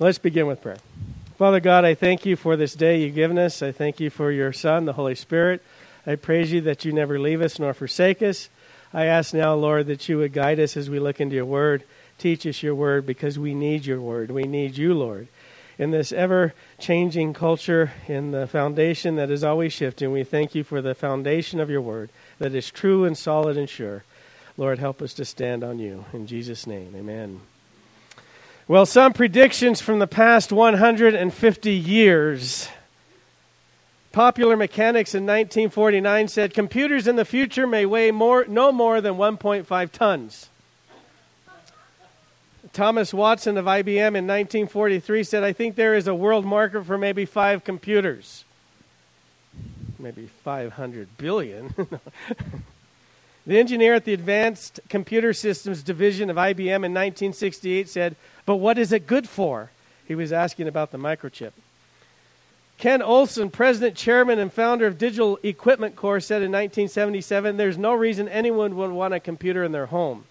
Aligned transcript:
Let's 0.00 0.18
begin 0.18 0.46
with 0.46 0.62
prayer. 0.62 0.78
Father 1.36 1.60
God, 1.60 1.84
I 1.84 1.94
thank 1.94 2.24
you 2.24 2.34
for 2.34 2.56
this 2.56 2.74
day 2.74 3.02
you've 3.02 3.14
given 3.14 3.38
us. 3.38 3.62
I 3.62 3.72
thank 3.72 4.00
you 4.00 4.08
for 4.08 4.32
your 4.32 4.50
Son, 4.50 4.86
the 4.86 4.94
Holy 4.94 5.14
Spirit. 5.14 5.62
I 6.06 6.16
praise 6.16 6.50
you 6.50 6.62
that 6.62 6.86
you 6.86 6.92
never 6.92 7.18
leave 7.18 7.42
us 7.42 7.58
nor 7.58 7.74
forsake 7.74 8.22
us. 8.22 8.48
I 8.94 9.04
ask 9.04 9.34
now, 9.34 9.54
Lord, 9.54 9.86
that 9.88 10.08
you 10.08 10.16
would 10.16 10.32
guide 10.32 10.58
us 10.60 10.78
as 10.78 10.88
we 10.88 10.98
look 10.98 11.20
into 11.20 11.36
your 11.36 11.44
word. 11.44 11.84
Teach 12.16 12.46
us 12.46 12.62
your 12.62 12.74
word 12.74 13.04
because 13.04 13.38
we 13.38 13.54
need 13.54 13.84
your 13.84 14.00
word. 14.00 14.30
We 14.30 14.44
need 14.44 14.78
you, 14.78 14.94
Lord. 14.94 15.28
In 15.78 15.90
this 15.90 16.10
ever 16.10 16.54
changing 16.78 17.34
culture, 17.34 17.92
in 18.08 18.30
the 18.30 18.46
foundation 18.46 19.16
that 19.16 19.30
is 19.30 19.44
always 19.44 19.74
shifting, 19.74 20.10
we 20.10 20.24
thank 20.24 20.54
you 20.54 20.64
for 20.64 20.80
the 20.80 20.94
foundation 20.94 21.60
of 21.60 21.68
your 21.68 21.82
word 21.82 22.08
that 22.38 22.54
is 22.54 22.70
true 22.70 23.04
and 23.04 23.16
solid 23.16 23.58
and 23.58 23.68
sure. 23.68 24.04
Lord, 24.56 24.78
help 24.78 25.02
us 25.02 25.12
to 25.14 25.26
stand 25.26 25.62
on 25.62 25.78
you. 25.78 26.06
In 26.14 26.26
Jesus' 26.26 26.66
name, 26.66 26.94
amen. 26.96 27.42
Well, 28.68 28.86
some 28.86 29.12
predictions 29.12 29.80
from 29.80 29.98
the 29.98 30.06
past 30.06 30.52
150 30.52 31.72
years. 31.72 32.68
Popular 34.12 34.56
Mechanics 34.56 35.14
in 35.16 35.24
1949 35.24 36.28
said 36.28 36.54
computers 36.54 37.08
in 37.08 37.16
the 37.16 37.24
future 37.24 37.66
may 37.66 37.86
weigh 37.86 38.12
more, 38.12 38.44
no 38.46 38.70
more 38.70 39.00
than 39.00 39.14
1.5 39.14 39.90
tons. 39.90 40.48
Thomas 42.72 43.12
Watson 43.12 43.58
of 43.58 43.64
IBM 43.64 44.14
in 44.14 44.26
1943 44.26 45.24
said, 45.24 45.42
I 45.42 45.52
think 45.52 45.74
there 45.74 45.96
is 45.96 46.06
a 46.06 46.14
world 46.14 46.44
market 46.44 46.84
for 46.84 46.96
maybe 46.96 47.24
five 47.24 47.64
computers. 47.64 48.44
Maybe 49.98 50.28
500 50.44 51.18
billion. 51.18 51.74
the 53.46 53.58
engineer 53.58 53.94
at 53.94 54.04
the 54.04 54.14
Advanced 54.14 54.80
Computer 54.88 55.32
Systems 55.32 55.82
Division 55.82 56.30
of 56.30 56.36
IBM 56.36 56.84
in 56.84 56.94
1968 56.94 57.88
said, 57.88 58.16
But 58.46 58.56
what 58.56 58.78
is 58.78 58.92
it 58.92 59.06
good 59.06 59.28
for? 59.28 59.70
He 60.06 60.14
was 60.14 60.32
asking 60.32 60.68
about 60.68 60.92
the 60.92 60.98
microchip. 60.98 61.52
Ken 62.78 63.02
Olsen, 63.02 63.50
president, 63.50 63.96
chairman, 63.96 64.38
and 64.38 64.52
founder 64.52 64.86
of 64.86 64.98
Digital 64.98 65.38
Equipment 65.42 65.94
Corps, 65.94 66.20
said 66.20 66.42
in 66.42 66.50
1977 66.50 67.56
there's 67.56 67.78
no 67.78 67.94
reason 67.94 68.28
anyone 68.28 68.76
would 68.76 68.90
want 68.90 69.14
a 69.14 69.20
computer 69.20 69.62
in 69.62 69.72
their 69.72 69.86
home. 69.86 70.24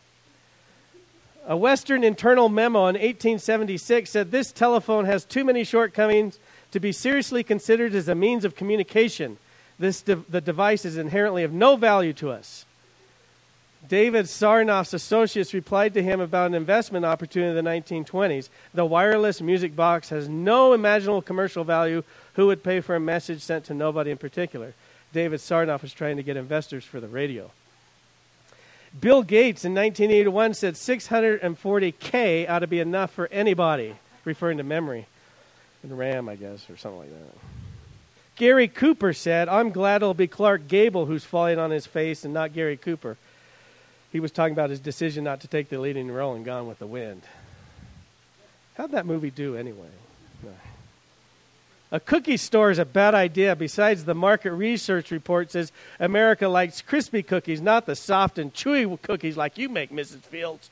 A 1.48 1.58
Western 1.58 2.04
internal 2.04 2.50
memo 2.50 2.82
in 2.82 2.95
1876 2.95 4.09
said 4.09 4.32
this 4.32 4.52
telephone 4.52 5.06
has 5.06 5.26
too 5.26 5.44
many 5.44 5.64
shortcomings 5.64 6.39
to 6.72 6.80
be 6.80 6.92
seriously 6.92 7.44
considered 7.44 7.95
as 7.95 8.08
a 8.08 8.16
means 8.16 8.45
of 8.45 8.56
communication. 8.56 9.38
This 9.80 10.02
de- 10.02 10.16
the 10.16 10.42
device 10.42 10.86
is 10.86 10.98
inherently 10.98 11.44
of 11.44 11.52
no 11.52 11.76
value 11.76 12.14
to 12.14 12.32
us. 12.32 12.66
David 13.88 14.26
Sarnoff's 14.26 14.94
associates 14.94 15.54
replied 15.54 15.94
to 15.96 16.04
him 16.04 16.20
about 16.20 16.48
an 16.48 16.54
investment 16.54 17.04
opportunity 17.04 17.58
in 17.58 17.66
the 17.66 17.70
1920s. 17.70 18.50
The 18.73 18.86
wireless 18.86 19.42
music 19.42 19.76
box 19.76 20.10
has 20.10 20.30
no 20.30 20.73
imaginable 20.73 21.22
commercial 21.22 21.64
value. 21.64 22.04
Who 22.36 22.48
would 22.48 22.64
pay 22.64 22.80
for 22.82 22.96
a 22.96 23.00
message 23.00 23.42
sent 23.42 23.66
to 23.66 23.73
nobody 23.73 24.12
in 24.12 24.18
particular? 24.18 24.73
David 25.14 25.40
Sarnoff 25.40 25.82
was 25.82 25.94
trying 25.94 26.18
to 26.18 26.23
get 26.23 26.38
investors 26.38 26.84
for 26.84 27.00
the 27.00 27.08
radio. 27.08 27.52
Bill 29.00 29.23
Gates 29.23 29.66
in 29.66 29.73
1981 29.73 30.54
said 30.54 30.76
640K 30.76 32.50
ought 32.50 32.60
to 32.60 32.68
be 32.68 32.80
enough 32.80 33.12
for 33.12 33.28
anybody, 33.32 33.95
referring 34.26 34.58
to 34.58 34.64
memory 34.64 35.08
and 35.82 35.98
RAM, 35.98 36.30
I 36.30 36.36
guess, 36.36 36.70
or 36.70 36.78
something 36.78 37.00
like 37.00 37.10
that. 37.10 37.38
Gary 38.36 38.68
Cooper 38.68 39.14
said, 39.14 39.50
I'm 39.50 39.72
glad 39.72 39.98
it'll 39.98 40.14
be 40.14 40.28
Clark 40.28 40.68
Gable 40.68 41.06
who's 41.06 41.23
falling 41.23 41.60
on 41.60 41.72
his 41.72 41.86
face 41.86 42.23
and 42.23 42.34
not 42.34 42.54
Gary 42.54 42.78
Cooper 42.78 43.18
he 44.12 44.20
was 44.20 44.31
talking 44.31 44.54
about 44.54 44.70
his 44.70 44.80
decision 44.80 45.23
not 45.23 45.42
to 45.42 45.48
take 45.48 45.70
the 45.70 45.80
leading 45.80 46.12
role 46.12 46.36
in 46.36 46.44
Gone 46.44 46.67
with 46.67 46.80
the 46.80 46.88
Wind. 46.88 47.22
How'd 48.76 48.92
that 48.92 49.06
movie 49.06 49.31
do 49.31 49.56
anyway? 49.56 49.90
A 51.94 52.00
cookie 52.00 52.38
store 52.38 52.72
is 52.72 52.80
a 52.80 52.86
bad 52.86 53.14
idea. 53.14 53.54
Besides, 53.54 54.06
the 54.06 54.16
market 54.16 54.54
research 54.54 55.12
report 55.12 55.52
says 55.52 55.73
America 56.00 56.48
likes 56.48 56.82
crispy 56.82 57.22
cookies, 57.22 57.60
not 57.60 57.86
the 57.86 57.98
soft 57.98 58.39
and 58.39 58.54
chewy 58.54 59.02
cookies 59.02 59.36
like 59.36 59.58
you 59.58 59.67
make, 59.67 59.92
Mrs. 59.92 60.22
Fields. 60.22 60.70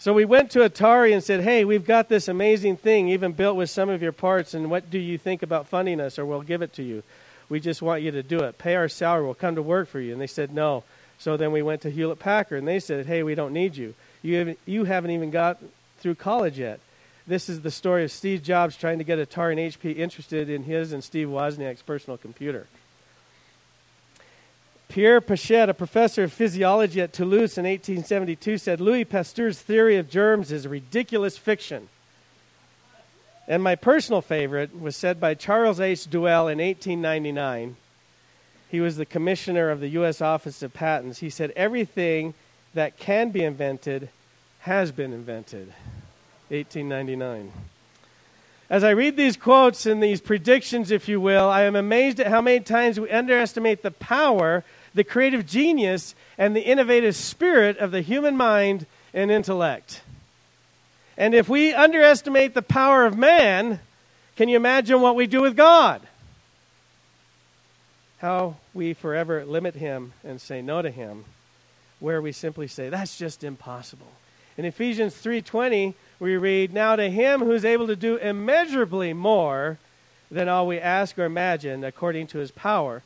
So 0.00 0.12
we 0.12 0.24
went 0.24 0.50
to 0.52 0.60
Atari 0.60 1.12
and 1.12 1.22
said, 1.22 1.42
Hey, 1.42 1.64
we've 1.64 1.84
got 1.86 2.08
this 2.08 2.26
amazing 2.26 2.76
thing, 2.76 3.08
even 3.08 3.32
built 3.32 3.56
with 3.56 3.70
some 3.70 3.88
of 3.88 4.02
your 4.02 4.12
parts, 4.12 4.52
and 4.52 4.68
what 4.68 4.90
do 4.90 4.98
you 4.98 5.16
think 5.16 5.42
about 5.42 5.68
funding 5.68 6.00
us, 6.00 6.18
or 6.18 6.26
we'll 6.26 6.42
give 6.42 6.62
it 6.62 6.72
to 6.74 6.82
you? 6.82 7.04
We 7.48 7.60
just 7.60 7.80
want 7.80 8.02
you 8.02 8.10
to 8.10 8.22
do 8.22 8.40
it. 8.40 8.58
Pay 8.58 8.74
our 8.74 8.88
salary. 8.88 9.24
We'll 9.24 9.34
come 9.34 9.54
to 9.54 9.62
work 9.62 9.88
for 9.88 10.00
you. 10.00 10.12
And 10.12 10.20
they 10.20 10.26
said, 10.26 10.52
No. 10.52 10.84
So 11.18 11.36
then 11.36 11.50
we 11.50 11.62
went 11.62 11.82
to 11.82 11.90
Hewlett 11.90 12.18
Packard 12.18 12.58
and 12.58 12.68
they 12.68 12.80
said, 12.80 13.06
Hey, 13.06 13.22
we 13.22 13.34
don't 13.34 13.52
need 13.52 13.76
you. 13.76 13.94
You 14.22 14.36
haven't, 14.36 14.58
you 14.66 14.84
haven't 14.84 15.10
even 15.10 15.30
got 15.30 15.58
through 15.98 16.16
college 16.16 16.58
yet. 16.58 16.80
This 17.26 17.48
is 17.48 17.60
the 17.60 17.70
story 17.70 18.04
of 18.04 18.10
Steve 18.10 18.42
Jobs 18.42 18.76
trying 18.76 18.98
to 18.98 19.04
get 19.04 19.18
Atari 19.18 19.52
and 19.52 19.60
HP 19.60 19.96
interested 19.96 20.48
in 20.48 20.62
his 20.62 20.92
and 20.92 21.04
Steve 21.04 21.28
Wozniak's 21.28 21.82
personal 21.82 22.16
computer. 22.16 22.66
Pierre 24.88 25.20
Pichet, 25.20 25.68
a 25.68 25.74
professor 25.74 26.24
of 26.24 26.32
physiology 26.32 27.02
at 27.02 27.12
Toulouse 27.12 27.58
in 27.58 27.66
1872, 27.66 28.56
said 28.56 28.80
Louis 28.80 29.04
Pasteur's 29.04 29.60
theory 29.60 29.96
of 29.96 30.08
germs 30.08 30.50
is 30.50 30.66
ridiculous 30.66 31.36
fiction. 31.36 31.90
And 33.48 33.62
my 33.62 33.76
personal 33.76 34.20
favorite 34.20 34.78
was 34.78 34.94
said 34.94 35.18
by 35.18 35.32
Charles 35.32 35.80
H. 35.80 36.00
Duell 36.10 36.52
in 36.52 36.58
1899. 36.58 37.76
He 38.70 38.80
was 38.80 38.98
the 38.98 39.06
commissioner 39.06 39.70
of 39.70 39.80
the 39.80 39.88
U.S. 39.88 40.20
Office 40.20 40.62
of 40.62 40.74
Patents. 40.74 41.20
He 41.20 41.30
said, 41.30 41.54
Everything 41.56 42.34
that 42.74 42.98
can 42.98 43.30
be 43.30 43.42
invented 43.42 44.10
has 44.60 44.92
been 44.92 45.14
invented. 45.14 45.72
1899. 46.50 47.50
As 48.68 48.84
I 48.84 48.90
read 48.90 49.16
these 49.16 49.38
quotes 49.38 49.86
and 49.86 50.02
these 50.02 50.20
predictions, 50.20 50.90
if 50.90 51.08
you 51.08 51.18
will, 51.18 51.48
I 51.48 51.62
am 51.62 51.74
amazed 51.74 52.20
at 52.20 52.26
how 52.26 52.42
many 52.42 52.60
times 52.60 53.00
we 53.00 53.10
underestimate 53.10 53.82
the 53.82 53.90
power, 53.90 54.62
the 54.92 55.04
creative 55.04 55.46
genius, 55.46 56.14
and 56.36 56.54
the 56.54 56.60
innovative 56.60 57.16
spirit 57.16 57.78
of 57.78 57.92
the 57.92 58.02
human 58.02 58.36
mind 58.36 58.84
and 59.14 59.30
intellect. 59.30 60.02
And 61.18 61.34
if 61.34 61.48
we 61.48 61.74
underestimate 61.74 62.54
the 62.54 62.62
power 62.62 63.04
of 63.04 63.18
man, 63.18 63.80
can 64.36 64.48
you 64.48 64.56
imagine 64.56 65.00
what 65.00 65.16
we 65.16 65.26
do 65.26 65.42
with 65.42 65.56
God? 65.56 66.00
How 68.18 68.54
we 68.72 68.94
forever 68.94 69.44
limit 69.44 69.74
him 69.74 70.12
and 70.22 70.40
say 70.40 70.62
no 70.62 70.80
to 70.80 70.90
him, 70.90 71.24
where 71.98 72.22
we 72.22 72.30
simply 72.30 72.68
say 72.68 72.88
that's 72.88 73.18
just 73.18 73.42
impossible. 73.42 74.12
In 74.56 74.64
Ephesians 74.64 75.16
3:20, 75.16 75.94
we 76.20 76.36
read, 76.36 76.72
"Now 76.72 76.94
to 76.94 77.10
him 77.10 77.40
who 77.40 77.52
is 77.52 77.64
able 77.64 77.88
to 77.88 77.96
do 77.96 78.16
immeasurably 78.16 79.12
more 79.12 79.78
than 80.30 80.48
all 80.48 80.68
we 80.68 80.78
ask 80.78 81.18
or 81.18 81.24
imagine 81.24 81.82
according 81.82 82.28
to 82.28 82.38
his 82.38 82.52
power 82.52 83.02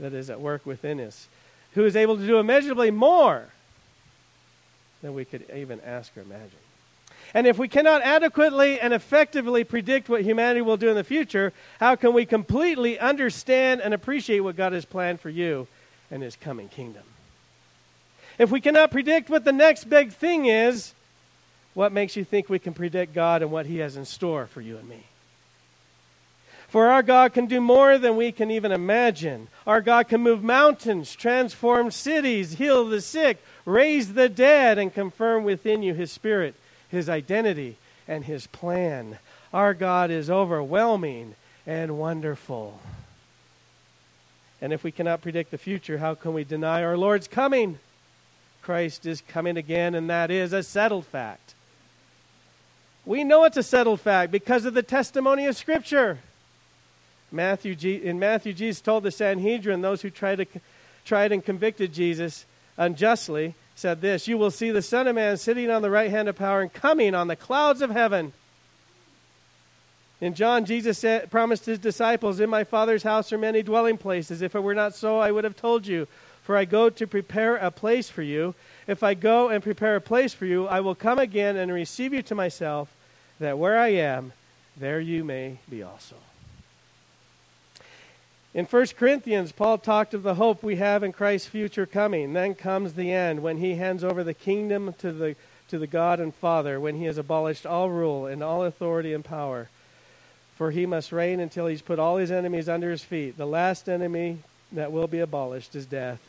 that 0.00 0.12
is 0.12 0.28
at 0.28 0.40
work 0.40 0.66
within 0.66 1.00
us, 1.00 1.28
who 1.74 1.84
is 1.84 1.94
able 1.94 2.16
to 2.16 2.26
do 2.26 2.38
immeasurably 2.38 2.90
more 2.90 3.50
than 5.02 5.14
we 5.14 5.24
could 5.24 5.48
even 5.54 5.80
ask 5.82 6.16
or 6.16 6.22
imagine." 6.22 6.63
And 7.34 7.48
if 7.48 7.58
we 7.58 7.66
cannot 7.66 8.02
adequately 8.02 8.80
and 8.80 8.94
effectively 8.94 9.64
predict 9.64 10.08
what 10.08 10.22
humanity 10.22 10.62
will 10.62 10.76
do 10.76 10.88
in 10.88 10.94
the 10.94 11.02
future, 11.02 11.52
how 11.80 11.96
can 11.96 12.14
we 12.14 12.24
completely 12.24 12.96
understand 12.96 13.80
and 13.82 13.92
appreciate 13.92 14.40
what 14.40 14.56
God 14.56 14.72
has 14.72 14.84
planned 14.84 15.20
for 15.20 15.30
you 15.30 15.66
and 16.12 16.22
his 16.22 16.36
coming 16.36 16.68
kingdom? 16.68 17.02
If 18.38 18.52
we 18.52 18.60
cannot 18.60 18.92
predict 18.92 19.30
what 19.30 19.44
the 19.44 19.52
next 19.52 19.90
big 19.90 20.12
thing 20.12 20.46
is, 20.46 20.94
what 21.74 21.92
makes 21.92 22.14
you 22.14 22.24
think 22.24 22.48
we 22.48 22.60
can 22.60 22.72
predict 22.72 23.12
God 23.12 23.42
and 23.42 23.50
what 23.50 23.66
he 23.66 23.78
has 23.78 23.96
in 23.96 24.04
store 24.04 24.46
for 24.46 24.60
you 24.60 24.78
and 24.78 24.88
me? 24.88 25.02
For 26.68 26.86
our 26.86 27.02
God 27.02 27.34
can 27.34 27.46
do 27.46 27.60
more 27.60 27.98
than 27.98 28.16
we 28.16 28.30
can 28.30 28.50
even 28.50 28.70
imagine. 28.72 29.48
Our 29.66 29.80
God 29.80 30.08
can 30.08 30.20
move 30.20 30.42
mountains, 30.42 31.14
transform 31.14 31.90
cities, 31.90 32.54
heal 32.54 32.88
the 32.88 33.00
sick, 33.00 33.42
raise 33.64 34.14
the 34.14 34.28
dead, 34.28 34.78
and 34.78 34.94
confirm 34.94 35.44
within 35.44 35.82
you 35.82 35.94
his 35.94 36.12
spirit 36.12 36.54
his 36.94 37.08
identity, 37.08 37.76
and 38.08 38.24
his 38.24 38.46
plan. 38.46 39.18
Our 39.52 39.74
God 39.74 40.10
is 40.10 40.30
overwhelming 40.30 41.34
and 41.66 41.98
wonderful. 41.98 42.80
And 44.60 44.72
if 44.72 44.82
we 44.82 44.92
cannot 44.92 45.22
predict 45.22 45.50
the 45.50 45.58
future, 45.58 45.98
how 45.98 46.14
can 46.14 46.32
we 46.32 46.44
deny 46.44 46.82
our 46.82 46.96
Lord's 46.96 47.28
coming? 47.28 47.78
Christ 48.62 49.04
is 49.04 49.22
coming 49.28 49.56
again, 49.56 49.94
and 49.94 50.08
that 50.08 50.30
is 50.30 50.52
a 50.52 50.62
settled 50.62 51.06
fact. 51.06 51.54
We 53.04 53.24
know 53.24 53.44
it's 53.44 53.58
a 53.58 53.62
settled 53.62 54.00
fact 54.00 54.32
because 54.32 54.64
of 54.64 54.72
the 54.72 54.82
testimony 54.82 55.46
of 55.46 55.56
Scripture. 55.56 56.18
Matthew, 57.30 57.76
in 58.00 58.18
Matthew, 58.18 58.54
Jesus 58.54 58.80
told 58.80 59.02
the 59.02 59.10
Sanhedrin, 59.10 59.82
those 59.82 60.00
who 60.00 60.08
tried, 60.08 60.36
to, 60.36 60.46
tried 61.04 61.32
and 61.32 61.44
convicted 61.44 61.92
Jesus 61.92 62.46
unjustly, 62.78 63.54
said 63.74 64.00
this 64.00 64.28
You 64.28 64.38
will 64.38 64.50
see 64.50 64.70
the 64.70 64.82
Son 64.82 65.06
of 65.08 65.14
Man 65.14 65.36
sitting 65.36 65.70
on 65.70 65.82
the 65.82 65.90
right 65.90 66.10
hand 66.10 66.28
of 66.28 66.36
power 66.36 66.62
and 66.62 66.72
coming 66.72 67.14
on 67.14 67.28
the 67.28 67.36
clouds 67.36 67.82
of 67.82 67.90
heaven. 67.90 68.32
In 70.20 70.34
John, 70.34 70.64
Jesus 70.64 70.98
said, 70.98 71.30
promised 71.30 71.66
his 71.66 71.78
disciples, 71.78 72.40
In 72.40 72.48
my 72.48 72.64
Father's 72.64 73.02
house 73.02 73.32
are 73.32 73.38
many 73.38 73.62
dwelling 73.62 73.98
places. 73.98 74.42
If 74.42 74.54
it 74.54 74.62
were 74.62 74.74
not 74.74 74.94
so, 74.94 75.18
I 75.18 75.30
would 75.30 75.44
have 75.44 75.56
told 75.56 75.86
you. 75.86 76.06
For 76.44 76.56
I 76.56 76.64
go 76.66 76.90
to 76.90 77.06
prepare 77.06 77.56
a 77.56 77.70
place 77.70 78.08
for 78.08 78.22
you. 78.22 78.54
if 78.86 79.02
I 79.02 79.14
go 79.14 79.48
and 79.48 79.62
prepare 79.62 79.96
a 79.96 80.00
place 80.00 80.34
for 80.34 80.44
you, 80.44 80.66
I 80.66 80.80
will 80.80 80.94
come 80.94 81.18
again 81.18 81.56
and 81.56 81.72
receive 81.72 82.12
you 82.12 82.22
to 82.22 82.34
myself, 82.34 82.88
that 83.40 83.58
where 83.58 83.78
I 83.78 83.88
am, 83.88 84.32
there 84.76 85.00
you 85.00 85.24
may 85.24 85.58
be 85.70 85.82
also. 85.82 86.16
In 88.54 88.66
1 88.66 88.86
Corinthians, 88.96 89.50
Paul 89.50 89.78
talked 89.78 90.14
of 90.14 90.22
the 90.22 90.36
hope 90.36 90.62
we 90.62 90.76
have 90.76 91.02
in 91.02 91.12
Christ's 91.12 91.48
future 91.48 91.86
coming. 91.86 92.32
Then 92.32 92.54
comes 92.54 92.94
the 92.94 93.10
end 93.10 93.42
when 93.42 93.56
he 93.56 93.74
hands 93.74 94.04
over 94.04 94.22
the 94.22 94.32
kingdom 94.32 94.94
to 94.98 95.12
the, 95.12 95.34
to 95.68 95.78
the 95.78 95.88
God 95.88 96.20
and 96.20 96.32
Father, 96.32 96.78
when 96.78 96.94
he 96.94 97.04
has 97.06 97.18
abolished 97.18 97.66
all 97.66 97.90
rule 97.90 98.26
and 98.26 98.44
all 98.44 98.62
authority 98.62 99.12
and 99.12 99.24
power. 99.24 99.68
For 100.56 100.70
he 100.70 100.86
must 100.86 101.10
reign 101.10 101.40
until 101.40 101.66
he's 101.66 101.82
put 101.82 101.98
all 101.98 102.16
his 102.16 102.30
enemies 102.30 102.68
under 102.68 102.92
his 102.92 103.02
feet. 103.02 103.36
The 103.36 103.44
last 103.44 103.88
enemy 103.88 104.38
that 104.70 104.92
will 104.92 105.08
be 105.08 105.18
abolished 105.18 105.74
is 105.74 105.84
death. 105.84 106.20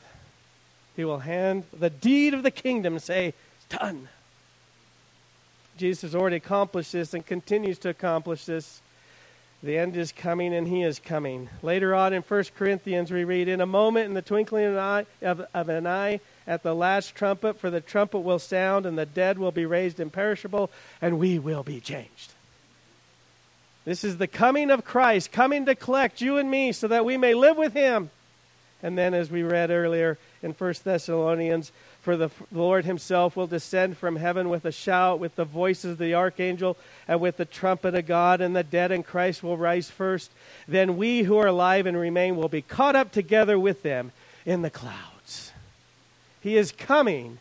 He 0.96 1.06
will 1.06 1.20
hand 1.20 1.66
the 1.78 1.92
deed 1.92 2.34
of 2.34 2.42
the 2.42 2.50
kingdom 2.50 2.98
say, 2.98 3.36
It's 3.58 3.78
done. 3.78 4.10
Jesus 5.78 6.02
has 6.02 6.16
already 6.16 6.38
accomplished 6.38 6.94
this 6.94 7.14
and 7.14 7.24
continues 7.24 7.78
to 7.80 7.90
accomplish 7.90 8.46
this 8.46 8.82
the 9.64 9.78
end 9.78 9.96
is 9.96 10.12
coming, 10.12 10.54
and 10.54 10.68
he 10.68 10.84
is 10.84 11.00
coming. 11.00 11.50
Later 11.62 11.96
on 11.96 12.14
in 12.14 12.22
1 12.22 12.44
Corinthians, 12.58 13.12
we 13.12 13.24
read, 13.24 13.48
In 13.48 13.62
a 13.62 13.66
moment, 13.66 14.06
in 14.06 14.14
the 14.14 14.22
twinkling 14.22 14.66
of 14.66 14.74
an, 14.74 14.80
eye, 14.80 15.06
of, 15.22 15.42
of 15.54 15.70
an 15.70 15.88
eye, 15.88 16.20
at 16.46 16.62
the 16.62 16.76
last 16.76 17.16
trumpet, 17.16 17.60
for 17.60 17.70
the 17.70 17.82
trumpet 17.82 18.20
will 18.20 18.40
sound, 18.40 18.86
and 18.86 18.98
the 18.98 19.06
dead 19.06 19.40
will 19.40 19.52
be 19.52 19.66
raised 19.66 20.00
imperishable, 20.00 20.70
and 21.02 21.18
we 21.18 21.40
will 21.40 21.64
be 21.64 21.80
changed. 21.80 22.34
This 23.86 24.04
is 24.04 24.18
the 24.18 24.28
coming 24.28 24.72
of 24.72 24.84
Christ, 24.84 25.32
coming 25.32 25.66
to 25.66 25.76
collect 25.76 26.20
you 26.20 26.38
and 26.38 26.50
me 26.50 26.72
so 26.72 26.88
that 26.88 27.06
we 27.06 27.18
may 27.18 27.34
live 27.34 27.56
with 27.56 27.74
him. 27.74 28.10
And 28.84 28.98
then, 28.98 29.14
as 29.14 29.32
we 29.32 29.42
read 29.42 29.72
earlier 29.72 30.18
in 30.44 30.52
1 30.52 30.74
Thessalonians, 30.84 31.72
for 32.06 32.16
the 32.16 32.30
Lord 32.52 32.86
himself 32.86 33.36
will 33.36 33.48
descend 33.48 33.98
from 33.98 34.16
heaven 34.16 34.48
with 34.48 34.64
a 34.64 34.72
shout, 34.72 35.20
with 35.20 35.36
the 35.36 35.44
voices 35.44 35.94
of 35.94 35.98
the 35.98 36.14
archangel, 36.14 36.78
and 37.08 37.20
with 37.20 37.38
the 37.38 37.46
trumpet 37.46 37.96
of 37.96 38.06
God, 38.06 38.42
and 38.42 38.56
the 38.56 38.64
dead 38.64 38.92
in 38.92 39.02
Christ 39.02 39.42
will 39.42 39.58
rise 39.58 39.90
first. 39.90 40.30
Then 40.68 40.98
we 40.98 41.24
who 41.24 41.40
are 41.40 41.48
alive 41.48 41.88
and 41.88 41.98
remain 41.98 42.36
will 42.36 42.48
be 42.48 42.62
caught 42.62 42.96
up 42.96 43.12
together 43.12 43.58
with 43.58 43.82
them 43.82 44.12
in 44.46 44.62
the 44.62 44.70
clouds. 44.70 45.52
He 46.42 46.58
is 46.58 46.72
coming 46.72 47.40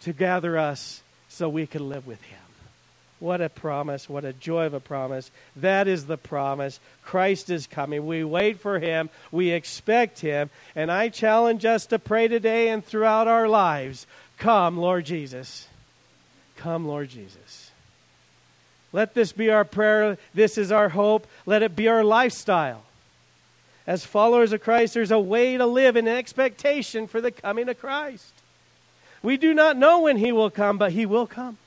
to 0.00 0.12
gather 0.12 0.58
us 0.58 1.02
so 1.28 1.48
we 1.48 1.68
can 1.68 1.88
live 1.88 2.04
with 2.04 2.20
him. 2.22 2.39
What 3.20 3.42
a 3.42 3.50
promise. 3.50 4.08
What 4.08 4.24
a 4.24 4.32
joy 4.32 4.64
of 4.64 4.74
a 4.74 4.80
promise. 4.80 5.30
That 5.54 5.86
is 5.86 6.06
the 6.06 6.16
promise. 6.16 6.80
Christ 7.04 7.50
is 7.50 7.66
coming. 7.66 8.06
We 8.06 8.24
wait 8.24 8.58
for 8.58 8.78
him. 8.78 9.10
We 9.30 9.50
expect 9.50 10.20
him. 10.20 10.48
And 10.74 10.90
I 10.90 11.10
challenge 11.10 11.66
us 11.66 11.86
to 11.86 11.98
pray 11.98 12.28
today 12.28 12.70
and 12.70 12.84
throughout 12.84 13.28
our 13.28 13.46
lives 13.46 14.06
Come, 14.38 14.78
Lord 14.78 15.04
Jesus. 15.04 15.68
Come, 16.56 16.86
Lord 16.86 17.10
Jesus. 17.10 17.70
Let 18.90 19.12
this 19.12 19.32
be 19.32 19.50
our 19.50 19.66
prayer. 19.66 20.16
This 20.32 20.56
is 20.56 20.72
our 20.72 20.88
hope. 20.88 21.26
Let 21.44 21.62
it 21.62 21.76
be 21.76 21.88
our 21.88 22.02
lifestyle. 22.02 22.82
As 23.86 24.06
followers 24.06 24.54
of 24.54 24.62
Christ, 24.62 24.94
there's 24.94 25.10
a 25.10 25.20
way 25.20 25.58
to 25.58 25.66
live 25.66 25.96
in 25.96 26.08
expectation 26.08 27.06
for 27.06 27.20
the 27.20 27.30
coming 27.30 27.68
of 27.68 27.78
Christ. 27.78 28.32
We 29.22 29.36
do 29.36 29.52
not 29.52 29.76
know 29.76 30.00
when 30.00 30.16
he 30.16 30.32
will 30.32 30.50
come, 30.50 30.78
but 30.78 30.92
he 30.92 31.04
will 31.04 31.26
come. 31.26 31.58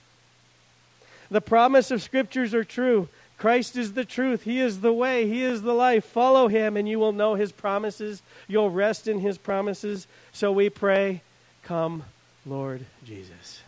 The 1.33 1.41
promise 1.41 1.89
of 1.89 2.03
scriptures 2.03 2.53
are 2.53 2.63
true. 2.63 3.07
Christ 3.39 3.75
is 3.75 3.93
the 3.93 4.05
truth. 4.05 4.43
He 4.43 4.59
is 4.59 4.81
the 4.81 4.93
way. 4.93 5.27
He 5.27 5.41
is 5.43 5.63
the 5.63 5.73
life. 5.73 6.05
Follow 6.05 6.47
him 6.47 6.77
and 6.77 6.87
you 6.87 6.99
will 6.99 7.11
know 7.11 7.33
his 7.33 7.51
promises. 7.51 8.21
You'll 8.47 8.69
rest 8.69 9.07
in 9.07 9.19
his 9.19 9.39
promises. 9.39 10.05
So 10.31 10.51
we 10.51 10.69
pray, 10.69 11.23
Come, 11.63 12.03
Lord 12.45 12.85
Jesus. 13.03 13.63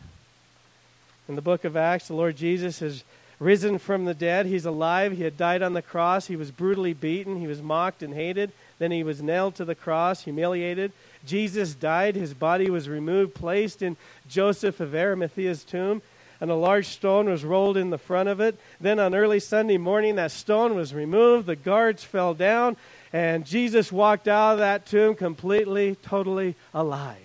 In 1.27 1.33
the 1.33 1.41
book 1.41 1.63
of 1.63 1.75
Acts, 1.75 2.07
the 2.07 2.13
Lord 2.13 2.35
Jesus 2.35 2.81
has 2.81 3.03
risen 3.39 3.79
from 3.79 4.05
the 4.05 4.13
dead. 4.13 4.45
He's 4.45 4.67
alive. 4.67 5.13
He 5.13 5.23
had 5.23 5.35
died 5.35 5.63
on 5.63 5.73
the 5.73 5.81
cross. 5.81 6.27
He 6.27 6.35
was 6.35 6.51
brutally 6.51 6.93
beaten. 6.93 7.37
He 7.39 7.47
was 7.47 7.63
mocked 7.63 8.03
and 8.03 8.13
hated. 8.13 8.51
Then 8.77 8.91
he 8.91 9.01
was 9.01 9.23
nailed 9.23 9.55
to 9.55 9.65
the 9.65 9.73
cross, 9.73 10.21
humiliated. 10.21 10.91
Jesus 11.25 11.73
died. 11.73 12.15
His 12.15 12.35
body 12.35 12.69
was 12.69 12.87
removed, 12.87 13.33
placed 13.33 13.81
in 13.81 13.97
Joseph 14.29 14.79
of 14.79 14.93
Arimathea's 14.93 15.63
tomb 15.63 16.03
and 16.41 16.51
a 16.51 16.55
large 16.55 16.87
stone 16.87 17.29
was 17.29 17.43
rolled 17.43 17.77
in 17.77 17.89
the 17.89 17.97
front 17.97 18.29
of 18.29 18.39
it. 18.39 18.59
Then 18.79 18.99
on 18.99 19.15
early 19.15 19.39
Sunday 19.39 19.77
morning, 19.77 20.15
that 20.15 20.31
stone 20.31 20.75
was 20.75 20.93
removed, 20.93 21.47
the 21.47 21.55
guards 21.55 22.03
fell 22.03 22.33
down, 22.33 22.77
and 23.13 23.45
Jesus 23.45 23.91
walked 23.91 24.27
out 24.27 24.53
of 24.53 24.59
that 24.59 24.85
tomb 24.85 25.15
completely, 25.15 25.95
totally 25.95 26.55
alive. 26.73 27.17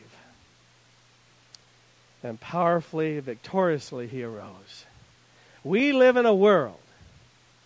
And 2.22 2.40
powerfully, 2.40 3.18
victoriously, 3.20 4.06
he 4.06 4.22
arose. 4.22 4.84
We 5.64 5.92
live 5.92 6.16
in 6.16 6.26
a 6.26 6.34
world 6.34 6.78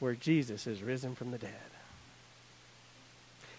where 0.01 0.15
Jesus 0.15 0.67
is 0.67 0.83
risen 0.83 1.15
from 1.15 1.31
the 1.31 1.39
dead. 1.39 1.51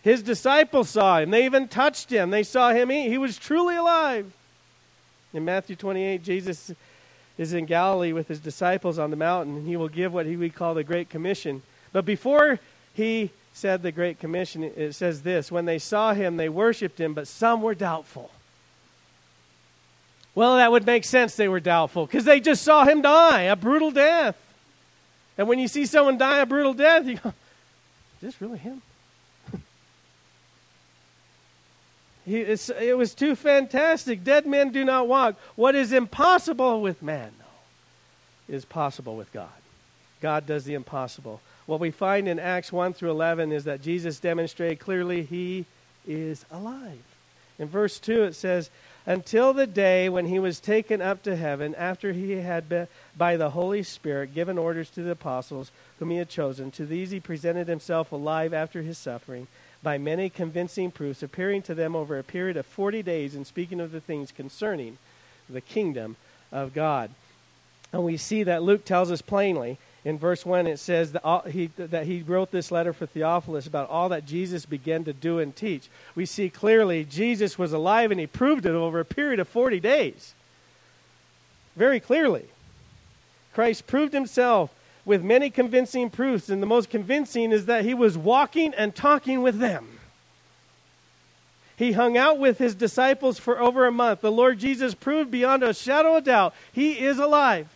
His 0.03 0.21
disciples 0.21 0.89
saw 0.89 1.19
him. 1.19 1.31
They 1.31 1.45
even 1.45 1.67
touched 1.67 2.11
him. 2.11 2.29
They 2.29 2.43
saw 2.43 2.71
him 2.71 2.91
eat. 2.91 3.09
He 3.09 3.17
was 3.17 3.37
truly 3.37 3.75
alive. 3.75 4.31
In 5.33 5.43
Matthew 5.43 5.75
28, 5.75 6.23
Jesus 6.23 6.71
is 7.37 7.53
in 7.53 7.65
Galilee 7.65 8.13
with 8.13 8.27
his 8.27 8.39
disciples 8.39 8.97
on 8.97 9.09
the 9.09 9.15
mountain, 9.15 9.57
and 9.57 9.67
he 9.67 9.75
will 9.75 9.89
give 9.89 10.13
what 10.13 10.25
he 10.25 10.37
would 10.37 10.55
call 10.55 10.73
the 10.73 10.83
Great 10.83 11.09
Commission. 11.09 11.61
But 11.91 12.05
before 12.05 12.59
he 12.93 13.31
said 13.53 13.81
the 13.81 13.91
Great 13.91 14.19
Commission, 14.19 14.63
it 14.63 14.93
says 14.93 15.21
this 15.21 15.51
When 15.51 15.65
they 15.65 15.79
saw 15.79 16.13
him, 16.13 16.37
they 16.37 16.49
worshiped 16.49 16.99
him, 16.99 17.13
but 17.13 17.27
some 17.27 17.61
were 17.61 17.75
doubtful. 17.75 18.31
Well, 20.33 20.57
that 20.57 20.71
would 20.71 20.85
make 20.85 21.05
sense 21.05 21.35
they 21.35 21.47
were 21.47 21.61
doubtful 21.61 22.05
because 22.05 22.25
they 22.25 22.41
just 22.41 22.61
saw 22.61 22.83
him 22.83 23.01
die 23.01 23.43
a 23.43 23.55
brutal 23.55 23.91
death. 23.91 24.37
And 25.37 25.47
when 25.47 25.59
you 25.59 25.67
see 25.67 25.85
someone 25.85 26.17
die 26.17 26.39
a 26.39 26.45
brutal 26.45 26.73
death, 26.73 27.05
you 27.05 27.17
go, 27.17 27.29
Is 27.29 27.33
this 28.21 28.41
really 28.41 28.59
him? 28.59 28.81
He, 32.25 32.41
it 32.41 32.97
was 32.97 33.13
too 33.13 33.35
fantastic. 33.35 34.23
Dead 34.23 34.47
men 34.47 34.71
do 34.71 34.83
not 34.83 35.07
walk. 35.07 35.35
What 35.55 35.75
is 35.75 35.93
impossible 35.93 36.81
with 36.81 37.03
man, 37.03 37.31
though, 37.37 38.55
is 38.55 38.65
possible 38.65 39.15
with 39.15 39.31
God. 39.31 39.49
God 40.21 40.47
does 40.47 40.63
the 40.63 40.73
impossible. 40.73 41.39
What 41.67 41.79
we 41.79 41.91
find 41.91 42.27
in 42.27 42.39
Acts 42.39 42.71
1 42.71 42.93
through 42.93 43.11
11 43.11 43.51
is 43.51 43.65
that 43.65 43.83
Jesus 43.83 44.19
demonstrated 44.19 44.79
clearly 44.79 45.21
he 45.21 45.65
is 46.07 46.45
alive. 46.49 47.03
In 47.59 47.67
verse 47.67 47.99
2, 47.99 48.23
it 48.23 48.33
says, 48.33 48.71
Until 49.05 49.53
the 49.53 49.67
day 49.67 50.09
when 50.09 50.25
he 50.25 50.39
was 50.39 50.59
taken 50.59 51.01
up 51.01 51.21
to 51.23 51.35
heaven, 51.35 51.75
after 51.75 52.11
he 52.11 52.31
had, 52.31 52.67
been, 52.67 52.87
by 53.15 53.37
the 53.37 53.51
Holy 53.51 53.83
Spirit, 53.83 54.33
given 54.33 54.57
orders 54.57 54.89
to 54.91 55.03
the 55.03 55.11
apostles 55.11 55.71
whom 55.99 56.09
he 56.09 56.17
had 56.17 56.29
chosen, 56.29 56.71
to 56.71 56.87
these 56.87 57.11
he 57.11 57.19
presented 57.19 57.67
himself 57.67 58.11
alive 58.11 58.51
after 58.51 58.81
his 58.81 58.97
suffering 58.97 59.47
by 59.85 59.99
many 59.99 60.31
convincing 60.31 60.89
proofs, 60.89 61.21
appearing 61.21 61.61
to 61.61 61.75
them 61.75 61.95
over 61.95 62.17
a 62.17 62.23
period 62.23 62.57
of 62.57 62.65
40 62.65 63.03
days 63.03 63.35
and 63.35 63.45
speaking 63.45 63.79
of 63.79 63.91
the 63.91 64.01
things 64.01 64.31
concerning 64.31 64.97
the 65.47 65.61
kingdom 65.61 66.15
of 66.51 66.73
God. 66.73 67.11
And 67.93 68.03
we 68.03 68.17
see 68.17 68.41
that 68.41 68.63
Luke 68.63 68.83
tells 68.83 69.11
us 69.11 69.21
plainly 69.21 69.77
in 70.03 70.17
verse 70.17 70.43
1, 70.43 70.65
it 70.65 70.79
says 70.79 71.11
that, 71.11 71.23
all, 71.23 71.41
he, 71.41 71.67
that 71.77 72.07
he 72.07 72.23
wrote 72.23 72.49
this 72.49 72.71
letter 72.71 72.93
for 72.93 73.05
Theophilus 73.05 73.67
about 73.67 73.89
all 73.89 74.09
that 74.09 74.25
Jesus 74.25 74.65
began 74.65 75.03
to 75.03 75.13
do 75.13 75.37
and 75.37 75.55
teach. 75.55 75.87
We 76.15 76.25
see 76.25 76.49
clearly 76.49 77.03
Jesus 77.03 77.59
was 77.59 77.71
alive 77.71 78.09
and 78.09 78.19
he 78.19 78.27
proved 78.27 78.65
it 78.65 78.71
over 78.71 78.99
a 78.99 79.05
period 79.05 79.39
of 79.39 79.47
40 79.47 79.79
days. 79.79 80.33
Very 81.75 81.99
clearly. 81.99 82.45
Christ 83.53 83.85
proved 83.85 84.13
himself 84.13 84.74
with 85.05 85.23
many 85.23 85.49
convincing 85.49 86.09
proofs, 86.09 86.49
and 86.49 86.61
the 86.61 86.67
most 86.67 86.89
convincing 86.89 87.51
is 87.51 87.67
that 87.67 87.85
he 87.85 87.93
was 87.93 88.17
walking 88.17 88.73
and 88.73 88.95
talking 88.95 89.41
with 89.41 89.59
them. 89.59 89.99
He 91.77 91.91
hung 91.91 92.17
out 92.17 92.39
with 92.39 92.57
his 92.57 92.73
disciples 92.73 93.37
for 93.37 93.59
over 93.59 93.85
a 93.85 93.91
month. 93.91 94.21
The 94.21 94.31
Lord 94.31 94.59
Jesus 94.59 94.95
proved 94.95 95.29
beyond 95.29 95.61
a 95.61 95.73
shadow 95.73 96.15
of 96.15 96.23
doubt 96.23 96.53
he 96.71 96.99
is 96.99 97.19
alive. 97.19 97.67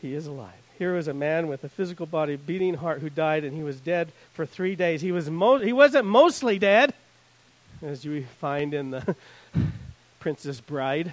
He 0.00 0.14
is 0.14 0.26
alive. 0.26 0.52
Here 0.78 0.94
was 0.94 1.08
a 1.08 1.14
man 1.14 1.48
with 1.48 1.64
a 1.64 1.68
physical 1.68 2.06
body, 2.06 2.36
beating 2.36 2.74
heart, 2.74 3.00
who 3.00 3.10
died, 3.10 3.44
and 3.44 3.54
he 3.54 3.64
was 3.64 3.80
dead 3.80 4.12
for 4.32 4.46
three 4.46 4.76
days. 4.76 5.00
He, 5.00 5.10
was 5.10 5.28
mo- 5.28 5.58
he 5.58 5.72
wasn't 5.72 6.06
mostly 6.06 6.58
dead, 6.58 6.94
as 7.82 8.04
you 8.04 8.24
find 8.40 8.72
in 8.72 8.92
the 8.92 9.16
Princess 10.20 10.60
Bride. 10.60 11.12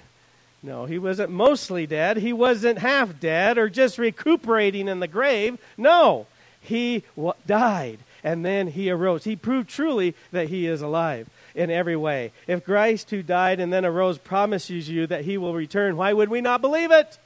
No, 0.66 0.86
he 0.86 0.98
wasn't 0.98 1.30
mostly 1.30 1.86
dead. 1.86 2.18
He 2.18 2.34
wasn't 2.34 2.80
half 2.80 3.20
dead 3.20 3.60
or 3.60 3.70
just 3.70 4.00
recuperating 4.00 4.88
in 4.88 5.00
the 5.00 5.08
grave. 5.08 5.60
No, 5.78 6.26
he 6.60 7.04
died 7.46 8.00
and 8.24 8.44
then 8.44 8.66
he 8.66 8.90
arose. 8.90 9.24
He 9.24 9.36
proved 9.36 9.70
truly 9.70 10.16
that 10.32 10.50
he 10.50 10.66
is 10.66 10.82
alive 10.82 11.30
in 11.54 11.70
every 11.70 11.96
way. 11.96 12.32
If 12.48 12.66
Christ, 12.66 13.12
who 13.12 13.22
died 13.22 13.60
and 13.60 13.72
then 13.72 13.86
arose, 13.86 14.18
promises 14.18 14.90
you 14.90 15.06
that 15.06 15.24
he 15.24 15.38
will 15.38 15.54
return, 15.54 15.98
why 15.98 16.12
would 16.12 16.30
we 16.30 16.42
not 16.42 16.62
believe 16.62 16.90
it? 16.90 17.20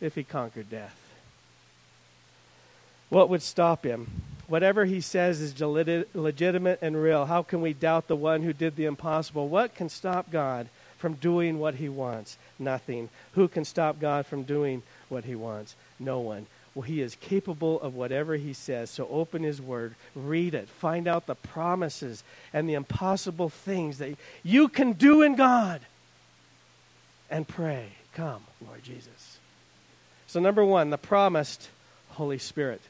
If 0.00 0.14
he 0.14 0.24
conquered 0.24 0.70
death. 0.70 0.98
What 3.10 3.28
would 3.28 3.42
stop 3.42 3.84
him? 3.84 4.10
Whatever 4.48 4.86
he 4.86 5.02
says 5.02 5.42
is 5.42 5.60
legitimate 5.60 6.78
and 6.80 7.00
real. 7.00 7.26
How 7.26 7.42
can 7.42 7.60
we 7.60 7.74
doubt 7.74 8.08
the 8.08 8.16
one 8.16 8.42
who 8.42 8.54
did 8.54 8.76
the 8.76 8.86
impossible? 8.86 9.48
What 9.48 9.74
can 9.74 9.90
stop 9.90 10.30
God? 10.30 10.68
From 11.02 11.14
doing 11.14 11.58
what 11.58 11.74
he 11.74 11.88
wants? 11.88 12.38
Nothing. 12.60 13.08
Who 13.32 13.48
can 13.48 13.64
stop 13.64 13.98
God 13.98 14.24
from 14.24 14.44
doing 14.44 14.84
what 15.08 15.24
he 15.24 15.34
wants? 15.34 15.74
No 15.98 16.20
one. 16.20 16.46
Well, 16.76 16.82
he 16.82 17.00
is 17.00 17.16
capable 17.16 17.80
of 17.80 17.96
whatever 17.96 18.36
he 18.36 18.52
says. 18.52 18.88
So 18.88 19.08
open 19.10 19.42
his 19.42 19.60
word, 19.60 19.96
read 20.14 20.54
it, 20.54 20.68
find 20.68 21.08
out 21.08 21.26
the 21.26 21.34
promises 21.34 22.22
and 22.52 22.68
the 22.68 22.74
impossible 22.74 23.48
things 23.48 23.98
that 23.98 24.16
you 24.44 24.68
can 24.68 24.92
do 24.92 25.22
in 25.22 25.34
God, 25.34 25.80
and 27.28 27.48
pray, 27.48 27.88
Come, 28.14 28.44
Lord 28.64 28.84
Jesus. 28.84 29.38
So, 30.28 30.38
number 30.38 30.64
one, 30.64 30.90
the 30.90 30.98
promised 30.98 31.68
Holy 32.10 32.38
Spirit. 32.38 32.80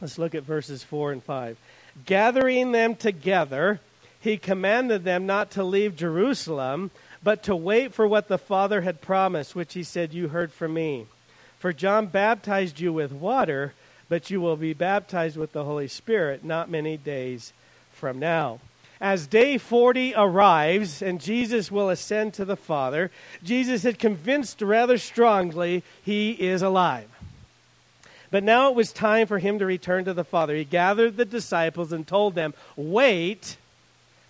Let's 0.00 0.16
look 0.16 0.34
at 0.34 0.44
verses 0.44 0.84
4 0.84 1.12
and 1.12 1.24
5. 1.24 1.58
Gathering 2.06 2.70
them 2.72 2.94
together, 2.94 3.80
he 4.20 4.36
commanded 4.36 5.04
them 5.04 5.26
not 5.26 5.50
to 5.52 5.64
leave 5.64 5.96
Jerusalem, 5.96 6.90
but 7.22 7.42
to 7.44 7.56
wait 7.56 7.94
for 7.94 8.06
what 8.06 8.28
the 8.28 8.38
Father 8.38 8.82
had 8.82 9.00
promised, 9.00 9.54
which 9.54 9.74
he 9.74 9.82
said, 9.82 10.12
You 10.12 10.28
heard 10.28 10.52
from 10.52 10.74
me. 10.74 11.06
For 11.58 11.72
John 11.72 12.06
baptized 12.06 12.80
you 12.80 12.92
with 12.92 13.12
water, 13.12 13.74
but 14.08 14.30
you 14.30 14.40
will 14.40 14.56
be 14.56 14.74
baptized 14.74 15.36
with 15.36 15.52
the 15.52 15.64
Holy 15.64 15.88
Spirit 15.88 16.44
not 16.44 16.70
many 16.70 16.96
days 16.96 17.52
from 17.92 18.18
now. 18.18 18.60
As 19.00 19.26
day 19.26 19.56
40 19.56 20.14
arrives 20.14 21.00
and 21.00 21.20
Jesus 21.20 21.70
will 21.70 21.88
ascend 21.88 22.34
to 22.34 22.44
the 22.44 22.56
Father, 22.56 23.10
Jesus 23.42 23.82
had 23.82 23.98
convinced 23.98 24.60
rather 24.60 24.98
strongly 24.98 25.82
he 26.02 26.32
is 26.32 26.60
alive. 26.60 27.08
But 28.30 28.44
now 28.44 28.68
it 28.68 28.76
was 28.76 28.92
time 28.92 29.26
for 29.26 29.38
him 29.38 29.58
to 29.58 29.66
return 29.66 30.04
to 30.04 30.14
the 30.14 30.24
Father. 30.24 30.54
He 30.54 30.64
gathered 30.64 31.16
the 31.16 31.24
disciples 31.24 31.92
and 31.92 32.06
told 32.06 32.34
them, 32.34 32.54
Wait 32.76 33.56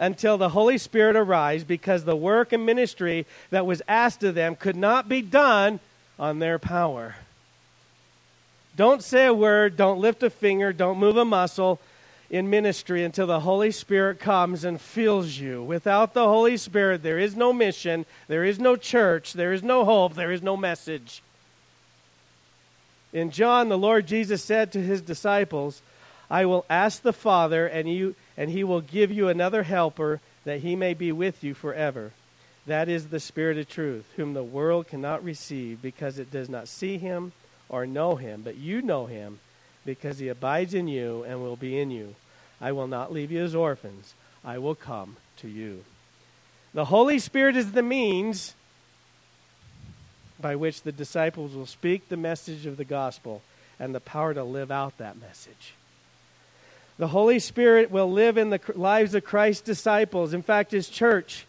until 0.00 0.38
the 0.38 0.48
Holy 0.48 0.78
Spirit 0.78 1.14
arrives, 1.14 1.62
because 1.62 2.04
the 2.04 2.16
work 2.16 2.52
and 2.52 2.66
ministry 2.66 3.26
that 3.50 3.66
was 3.66 3.82
asked 3.86 4.24
of 4.24 4.34
them 4.34 4.56
could 4.56 4.74
not 4.74 5.08
be 5.08 5.20
done 5.22 5.78
on 6.18 6.40
their 6.40 6.58
power. 6.58 7.16
Don't 8.76 9.02
say 9.02 9.26
a 9.26 9.34
word, 9.34 9.76
don't 9.76 10.00
lift 10.00 10.22
a 10.22 10.30
finger, 10.30 10.72
don't 10.72 10.98
move 10.98 11.18
a 11.18 11.24
muscle 11.24 11.80
in 12.30 12.48
ministry 12.48 13.04
until 13.04 13.26
the 13.26 13.40
Holy 13.40 13.70
Spirit 13.70 14.18
comes 14.18 14.64
and 14.64 14.80
fills 14.80 15.36
you. 15.36 15.62
Without 15.62 16.14
the 16.14 16.26
Holy 16.26 16.56
Spirit, 16.56 17.02
there 17.02 17.18
is 17.18 17.36
no 17.36 17.52
mission, 17.52 18.06
there 18.26 18.44
is 18.44 18.58
no 18.58 18.76
church, 18.76 19.34
there 19.34 19.52
is 19.52 19.62
no 19.62 19.84
hope, 19.84 20.14
there 20.14 20.32
is 20.32 20.42
no 20.42 20.56
message. 20.56 21.22
In 23.12 23.30
John, 23.32 23.68
the 23.68 23.76
Lord 23.76 24.06
Jesus 24.06 24.42
said 24.42 24.72
to 24.72 24.80
his 24.80 25.02
disciples, 25.02 25.82
I 26.30 26.46
will 26.46 26.64
ask 26.70 27.02
the 27.02 27.12
Father, 27.12 27.66
and, 27.66 27.88
you, 27.88 28.14
and 28.40 28.48
he 28.48 28.64
will 28.64 28.80
give 28.80 29.12
you 29.12 29.28
another 29.28 29.64
helper, 29.64 30.18
that 30.44 30.60
he 30.60 30.74
may 30.74 30.94
be 30.94 31.12
with 31.12 31.44
you 31.44 31.52
forever. 31.52 32.10
That 32.66 32.88
is 32.88 33.08
the 33.08 33.20
Spirit 33.20 33.58
of 33.58 33.68
truth, 33.68 34.06
whom 34.16 34.32
the 34.32 34.42
world 34.42 34.88
cannot 34.88 35.22
receive, 35.22 35.82
because 35.82 36.18
it 36.18 36.30
does 36.30 36.48
not 36.48 36.66
see 36.66 36.96
him 36.96 37.32
or 37.68 37.86
know 37.86 38.16
him. 38.16 38.40
But 38.42 38.56
you 38.56 38.80
know 38.80 39.04
him, 39.04 39.40
because 39.84 40.20
he 40.20 40.28
abides 40.28 40.72
in 40.72 40.88
you 40.88 41.22
and 41.24 41.42
will 41.42 41.56
be 41.56 41.78
in 41.78 41.90
you. 41.90 42.14
I 42.62 42.72
will 42.72 42.86
not 42.86 43.12
leave 43.12 43.30
you 43.30 43.42
as 43.42 43.54
orphans, 43.54 44.14
I 44.42 44.56
will 44.56 44.74
come 44.74 45.18
to 45.36 45.48
you. 45.48 45.84
The 46.72 46.86
Holy 46.86 47.18
Spirit 47.18 47.56
is 47.56 47.72
the 47.72 47.82
means 47.82 48.54
by 50.40 50.56
which 50.56 50.80
the 50.80 50.92
disciples 50.92 51.54
will 51.54 51.66
speak 51.66 52.08
the 52.08 52.16
message 52.16 52.64
of 52.64 52.78
the 52.78 52.86
gospel 52.86 53.42
and 53.78 53.94
the 53.94 54.00
power 54.00 54.32
to 54.32 54.44
live 54.44 54.70
out 54.70 54.96
that 54.96 55.20
message. 55.20 55.74
The 57.00 57.08
Holy 57.08 57.38
Spirit 57.38 57.90
will 57.90 58.12
live 58.12 58.36
in 58.36 58.50
the 58.50 58.60
lives 58.74 59.14
of 59.14 59.24
Christ's 59.24 59.62
disciples, 59.62 60.34
in 60.34 60.42
fact, 60.42 60.70
his 60.70 60.86
church. 60.86 61.46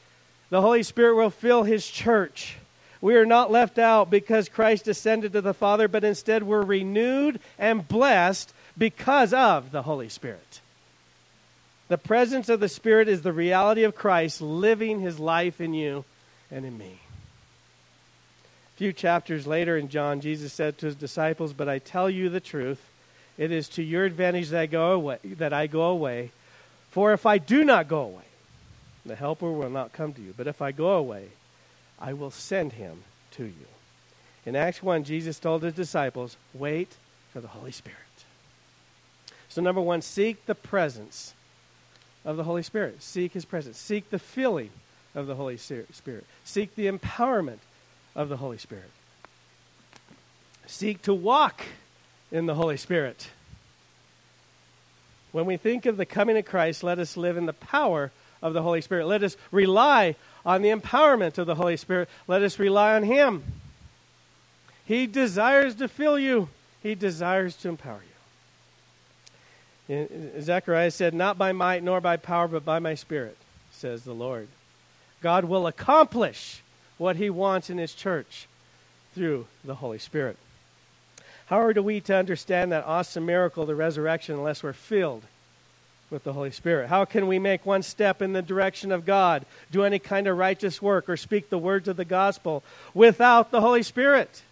The 0.49 0.61
Holy 0.61 0.81
Spirit 0.81 1.15
will 1.15 1.29
fill 1.29 1.63
his 1.63 1.85
church. 1.85 2.55
We 3.01 3.17
are 3.17 3.25
not 3.25 3.51
left 3.51 3.77
out 3.77 4.09
because 4.09 4.47
Christ 4.47 4.87
ascended 4.87 5.33
to 5.33 5.41
the 5.41 5.53
Father, 5.53 5.89
but 5.89 6.05
instead 6.05 6.43
we're 6.43 6.63
renewed 6.63 7.41
and 7.59 7.85
blessed 7.85 8.53
because 8.77 9.33
of 9.33 9.73
the 9.73 9.81
Holy 9.81 10.07
Spirit. 10.07 10.61
The 11.89 11.97
presence 11.97 12.47
of 12.47 12.61
the 12.61 12.69
Spirit 12.69 13.09
is 13.09 13.21
the 13.21 13.33
reality 13.33 13.83
of 13.83 13.93
Christ 13.93 14.39
living 14.39 15.01
his 15.01 15.19
life 15.19 15.59
in 15.59 15.73
you 15.73 16.05
and 16.49 16.63
in 16.63 16.77
me 16.77 17.01
A 18.73 18.77
few 18.77 18.93
chapters 18.93 19.45
later 19.45 19.75
in 19.75 19.89
John, 19.89 20.21
Jesus 20.21 20.53
said 20.53 20.77
to 20.77 20.85
his 20.85 20.95
disciples, 20.95 21.51
But 21.51 21.67
I 21.67 21.79
tell 21.79 22.09
you 22.09 22.29
the 22.29 22.39
truth, 22.39 22.90
it 23.37 23.51
is 23.51 23.69
to 23.69 23.83
your 23.83 24.05
advantage 24.05 24.49
that 24.49 24.61
I 24.61 24.65
go 24.65 24.91
away, 24.91 25.19
that 25.23 25.53
I 25.53 25.67
go 25.67 25.83
away. 25.83 26.31
For 26.91 27.13
if 27.13 27.25
I 27.25 27.37
do 27.37 27.63
not 27.63 27.87
go 27.87 28.01
away, 28.01 28.23
the 29.05 29.15
helper 29.15 29.51
will 29.51 29.69
not 29.69 29.93
come 29.93 30.13
to 30.13 30.21
you. 30.21 30.33
But 30.35 30.47
if 30.47 30.61
I 30.61 30.71
go 30.71 30.91
away, 30.91 31.29
I 31.99 32.13
will 32.13 32.31
send 32.31 32.73
him 32.73 33.03
to 33.31 33.45
you. 33.45 33.67
In 34.45 34.55
Acts 34.55 34.81
1, 34.81 35.03
Jesus 35.03 35.39
told 35.39 35.63
his 35.63 35.73
disciples, 35.73 36.35
Wait 36.53 36.89
for 37.31 37.41
the 37.41 37.47
Holy 37.47 37.71
Spirit. 37.71 37.97
So, 39.49 39.61
number 39.61 39.81
one, 39.81 40.01
seek 40.01 40.45
the 40.45 40.55
presence 40.55 41.33
of 42.23 42.37
the 42.37 42.43
Holy 42.43 42.63
Spirit. 42.63 43.03
Seek 43.03 43.33
his 43.33 43.45
presence. 43.45 43.77
Seek 43.77 44.09
the 44.09 44.19
filling 44.19 44.69
of 45.13 45.27
the 45.27 45.35
Holy 45.35 45.57
Spirit. 45.57 46.25
Seek 46.43 46.75
the 46.75 46.87
empowerment 46.87 47.59
of 48.15 48.29
the 48.29 48.37
Holy 48.37 48.57
Spirit. 48.57 48.89
Seek 50.65 51.01
to 51.01 51.13
walk 51.13 51.63
in 52.31 52.45
the 52.45 52.55
Holy 52.55 52.77
Spirit. 52.77 53.29
When 55.31 55.45
we 55.45 55.57
think 55.57 55.85
of 55.85 55.97
the 55.97 56.05
coming 56.05 56.37
of 56.37 56.45
Christ, 56.45 56.83
let 56.83 56.99
us 56.99 57.15
live 57.15 57.37
in 57.37 57.45
the 57.45 57.53
power 57.53 58.11
of 58.41 58.53
the 58.53 58.61
Holy 58.61 58.81
Spirit. 58.81 59.07
Let 59.07 59.23
us 59.23 59.37
rely 59.51 60.15
on 60.45 60.61
the 60.61 60.69
empowerment 60.69 61.37
of 61.37 61.47
the 61.47 61.55
Holy 61.55 61.77
Spirit. 61.77 62.09
Let 62.27 62.41
us 62.41 62.59
rely 62.59 62.95
on 62.95 63.03
Him. 63.03 63.43
He 64.85 65.07
desires 65.07 65.75
to 65.75 65.87
fill 65.87 66.19
you, 66.19 66.49
He 66.83 66.95
desires 66.95 67.55
to 67.57 67.69
empower 67.69 68.01
you. 68.03 68.11
Zechariah 70.39 70.91
said, 70.91 71.13
Not 71.13 71.37
by 71.37 71.51
might 71.51 71.83
nor 71.83 72.01
by 72.01 72.17
power, 72.17 72.47
but 72.47 72.65
by 72.65 72.79
my 72.79 72.95
Spirit, 72.95 73.37
says 73.71 74.03
the 74.03 74.13
Lord. 74.13 74.47
God 75.21 75.45
will 75.45 75.67
accomplish 75.67 76.61
what 76.97 77.15
he 77.15 77.29
wants 77.29 77.69
in 77.69 77.77
his 77.77 77.93
church 77.93 78.47
through 79.13 79.47
the 79.63 79.75
Holy 79.75 79.99
Spirit. 79.99 80.37
How 81.51 81.59
are 81.59 81.73
we 81.73 81.99
to 81.99 82.15
understand 82.15 82.71
that 82.71 82.85
awesome 82.85 83.25
miracle, 83.25 83.65
the 83.65 83.75
resurrection, 83.75 84.35
unless 84.35 84.63
we're 84.63 84.71
filled 84.71 85.23
with 86.09 86.23
the 86.23 86.31
Holy 86.31 86.51
Spirit? 86.51 86.87
How 86.87 87.03
can 87.03 87.27
we 87.27 87.39
make 87.39 87.65
one 87.65 87.83
step 87.83 88.21
in 88.21 88.31
the 88.31 88.41
direction 88.41 88.89
of 88.89 89.05
God, 89.05 89.45
do 89.69 89.83
any 89.83 89.99
kind 89.99 90.27
of 90.27 90.37
righteous 90.37 90.81
work, 90.81 91.09
or 91.09 91.17
speak 91.17 91.49
the 91.49 91.57
words 91.57 91.89
of 91.89 91.97
the 91.97 92.05
gospel 92.05 92.63
without 92.93 93.51
the 93.51 93.59
Holy 93.59 93.83
Spirit? 93.83 94.43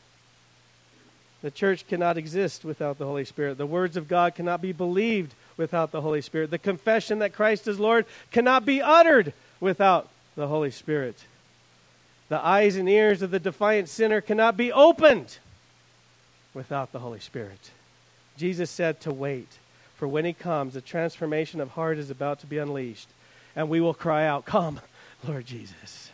The 1.41 1.51
church 1.51 1.88
cannot 1.88 2.18
exist 2.18 2.65
without 2.65 2.98
the 2.98 3.06
Holy 3.06 3.24
Spirit. 3.24 3.58
The 3.58 3.65
words 3.65 3.96
of 3.96 4.10
God 4.10 4.36
cannot 4.36 4.62
be 4.62 4.74
believed 4.74 5.34
without 5.56 5.94
the 5.94 6.01
Holy 6.01 6.22
Spirit. 6.22 6.51
The 6.51 6.58
confession 6.58 7.20
that 7.20 7.32
Christ 7.32 7.65
is 7.70 7.79
Lord 7.79 8.08
cannot 8.29 8.65
be 8.65 8.82
uttered 8.82 9.32
without 9.62 10.10
the 10.36 10.48
Holy 10.48 10.72
Spirit. 10.72 11.24
The 12.27 12.46
eyes 12.46 12.75
and 12.75 12.89
ears 12.89 13.22
of 13.22 13.32
the 13.32 13.39
defiant 13.39 13.88
sinner 13.88 14.20
cannot 14.20 14.58
be 14.58 14.74
opened 14.74 15.38
without 16.60 16.92
the 16.92 17.00
Holy 17.00 17.22
Spirit. 17.22 17.72
Jesus 18.38 18.70
said 18.70 19.00
to 19.01 19.13
wait, 19.13 19.48
for 19.96 20.08
when 20.08 20.25
he 20.25 20.34
comes, 20.34 20.75
a 20.75 20.82
transformation 20.82 21.62
of 21.62 21.72
heart 21.72 21.98
is 21.98 22.10
about 22.10 22.42
to 22.42 22.48
be 22.48 22.58
unleashed, 22.58 23.08
and 23.56 23.70
we 23.70 23.80
will 23.80 23.94
cry 23.94 24.25
out, 24.25 24.46
Come, 24.46 24.82
Lord 25.28 25.46
Jesus. 25.46 26.12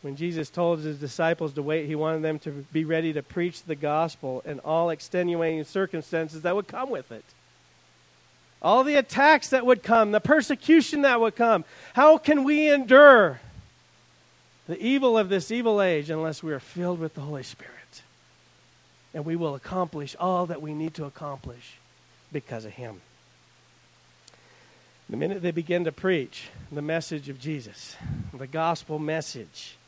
When 0.00 0.16
Jesus 0.16 0.48
told 0.48 0.80
his 0.80 0.98
disciples 0.98 1.52
to 1.52 1.62
wait, 1.62 1.86
he 1.86 1.94
wanted 1.94 2.22
them 2.22 2.38
to 2.40 2.50
be 2.72 2.84
ready 2.84 3.12
to 3.12 3.22
preach 3.22 3.62
the 3.62 3.74
gospel 3.74 4.42
and 4.46 4.58
all 4.60 4.88
extenuating 4.88 5.64
circumstances 5.64 6.42
that 6.42 6.56
would 6.56 6.66
come 6.66 6.88
with 6.88 7.12
it. 7.12 7.24
All 8.62 8.84
the 8.84 8.94
attacks 8.94 9.50
that 9.50 9.66
would 9.66 9.82
come, 9.82 10.12
the 10.12 10.20
persecution 10.20 11.02
that 11.02 11.20
would 11.20 11.36
come. 11.36 11.64
How 11.92 12.16
can 12.16 12.42
we 12.42 12.72
endure 12.72 13.40
the 14.68 14.80
evil 14.80 15.16
of 15.16 15.30
this 15.30 15.50
evil 15.50 15.80
age 15.80 16.10
unless 16.10 16.42
we 16.42 16.52
are 16.52 16.60
filled 16.60 17.00
with 17.00 17.14
the 17.14 17.22
Holy 17.22 17.42
Spirit. 17.42 17.77
And 19.14 19.24
we 19.24 19.36
will 19.36 19.54
accomplish 19.54 20.14
all 20.18 20.46
that 20.46 20.62
we 20.62 20.74
need 20.74 20.94
to 20.94 21.04
accomplish 21.04 21.78
because 22.32 22.64
of 22.64 22.72
Him. 22.72 23.00
The 25.10 25.16
minute 25.16 25.40
they 25.40 25.52
begin 25.52 25.84
to 25.84 25.92
preach 25.92 26.48
the 26.70 26.82
message 26.82 27.30
of 27.30 27.40
Jesus, 27.40 27.96
the 28.36 28.46
gospel 28.46 28.98
message, 28.98 29.78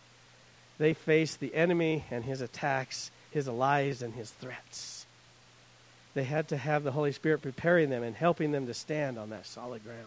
they 0.78 0.94
face 0.94 1.36
the 1.36 1.54
enemy 1.54 2.06
and 2.10 2.24
his 2.24 2.40
attacks, 2.40 3.10
his 3.30 3.46
lies 3.46 4.00
and 4.00 4.14
his 4.14 4.30
threats. 4.30 5.04
They 6.14 6.24
had 6.24 6.48
to 6.48 6.56
have 6.56 6.84
the 6.84 6.92
Holy 6.92 7.12
Spirit 7.12 7.42
preparing 7.42 7.90
them 7.90 8.02
and 8.02 8.16
helping 8.16 8.50
them 8.50 8.66
to 8.66 8.72
stand 8.72 9.18
on 9.18 9.28
that 9.28 9.46
solid 9.46 9.84
ground. 9.84 10.06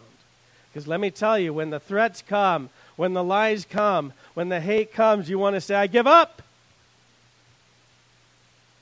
Because 0.72 0.88
let 0.88 0.98
me 0.98 1.12
tell 1.12 1.38
you, 1.38 1.54
when 1.54 1.70
the 1.70 1.78
threats 1.78 2.20
come, 2.20 2.68
when 2.96 3.12
the 3.12 3.22
lies 3.22 3.64
come, 3.64 4.12
when 4.34 4.48
the 4.48 4.60
hate 4.60 4.92
comes, 4.92 5.30
you 5.30 5.38
want 5.38 5.54
to 5.54 5.60
say, 5.60 5.76
I 5.76 5.86
give 5.86 6.08
up. 6.08 6.42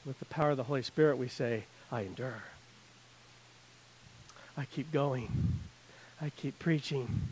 With 0.04 0.18
the 0.18 0.24
power 0.26 0.50
of 0.50 0.56
the 0.56 0.64
Holy 0.64 0.82
Spirit, 0.82 1.16
we 1.16 1.28
say, 1.28 1.64
I 1.90 2.02
endure. 2.02 2.42
I 4.56 4.64
keep 4.64 4.92
going. 4.92 5.30
I 6.20 6.30
keep 6.30 6.58
preaching. 6.58 7.28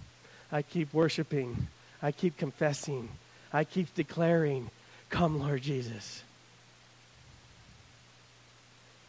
I 0.52 0.62
keep 0.62 0.92
worshiping. 0.92 1.68
I 2.02 2.12
keep 2.12 2.36
confessing. 2.36 3.08
I 3.52 3.64
keep 3.64 3.94
declaring, 3.94 4.70
Come, 5.10 5.40
Lord 5.40 5.62
Jesus. 5.62 6.22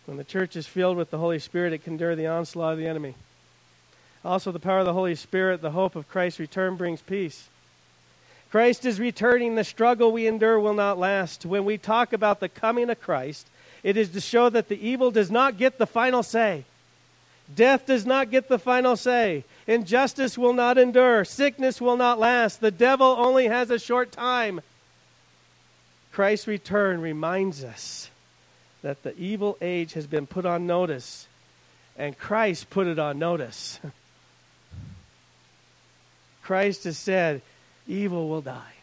When 0.06 0.18
the 0.18 0.24
church 0.24 0.56
is 0.56 0.65
filled 0.65 0.98
with 0.98 1.12
the 1.12 1.20
Holy 1.20 1.39
Spirit, 1.39 1.74
it 1.74 1.84
can 1.84 1.94
endure 1.94 2.15
the 2.15 2.27
onslaught 2.27 2.74
of 2.74 2.80
the 2.80 2.88
enemy. 2.88 3.15
Also, 4.25 4.51
the 4.51 4.60
power 4.60 4.80
of 4.80 4.86
the 4.86 4.94
Holy 4.94 5.15
Spirit, 5.15 5.62
the 5.62 5.72
hope 5.72 5.96
of 5.96 6.10
Christ's 6.10 6.39
return 6.39 6.75
brings 6.75 7.01
peace. 7.01 7.50
Christ 8.51 8.86
is 8.86 9.00
returning. 9.00 9.56
The 9.56 9.63
struggle 9.63 10.12
we 10.12 10.27
endure 10.27 10.60
will 10.60 10.74
not 10.74 10.98
last. 10.98 11.46
When 11.46 11.63
we 11.63 11.77
talk 11.77 12.12
about 12.13 12.39
the 12.39 12.50
coming 12.50 12.89
of 12.89 13.00
Christ, 13.00 13.48
it 13.84 13.98
is 13.98 14.10
to 14.10 14.22
show 14.22 14.50
that 14.50 14.70
the 14.70 14.88
evil 14.88 15.12
does 15.12 15.32
not 15.32 15.58
get 15.58 15.78
the 15.78 15.88
final 15.88 16.24
say. 16.24 16.66
Death 17.54 17.86
does 17.86 18.06
not 18.06 18.32
get 18.32 18.48
the 18.48 18.60
final 18.60 18.96
say. 18.96 19.44
Injustice 19.68 20.38
will 20.38 20.54
not 20.54 20.78
endure. 20.78 21.26
Sickness 21.26 21.82
will 21.82 21.98
not 21.98 22.20
last. 22.20 22.62
The 22.62 22.72
devil 22.72 23.08
only 23.08 23.48
has 23.48 23.70
a 23.70 23.80
short 23.80 24.12
time. 24.12 24.62
Christ's 26.12 26.48
return 26.48 27.02
reminds 27.02 27.64
us 27.64 28.10
that 28.82 29.04
the 29.04 29.18
evil 29.18 29.58
age 29.62 29.94
has 29.94 30.08
been 30.08 30.28
put 30.28 30.46
on 30.46 30.68
notice, 30.68 31.28
and 31.98 32.18
Christ 32.18 32.70
put 32.70 32.88
it 32.88 33.00
on 33.00 33.20
notice. 33.20 33.80
Christ 36.44 36.86
has 36.86 36.98
said, 36.98 37.42
evil 37.88 38.28
will 38.28 38.42
die. 38.42 38.74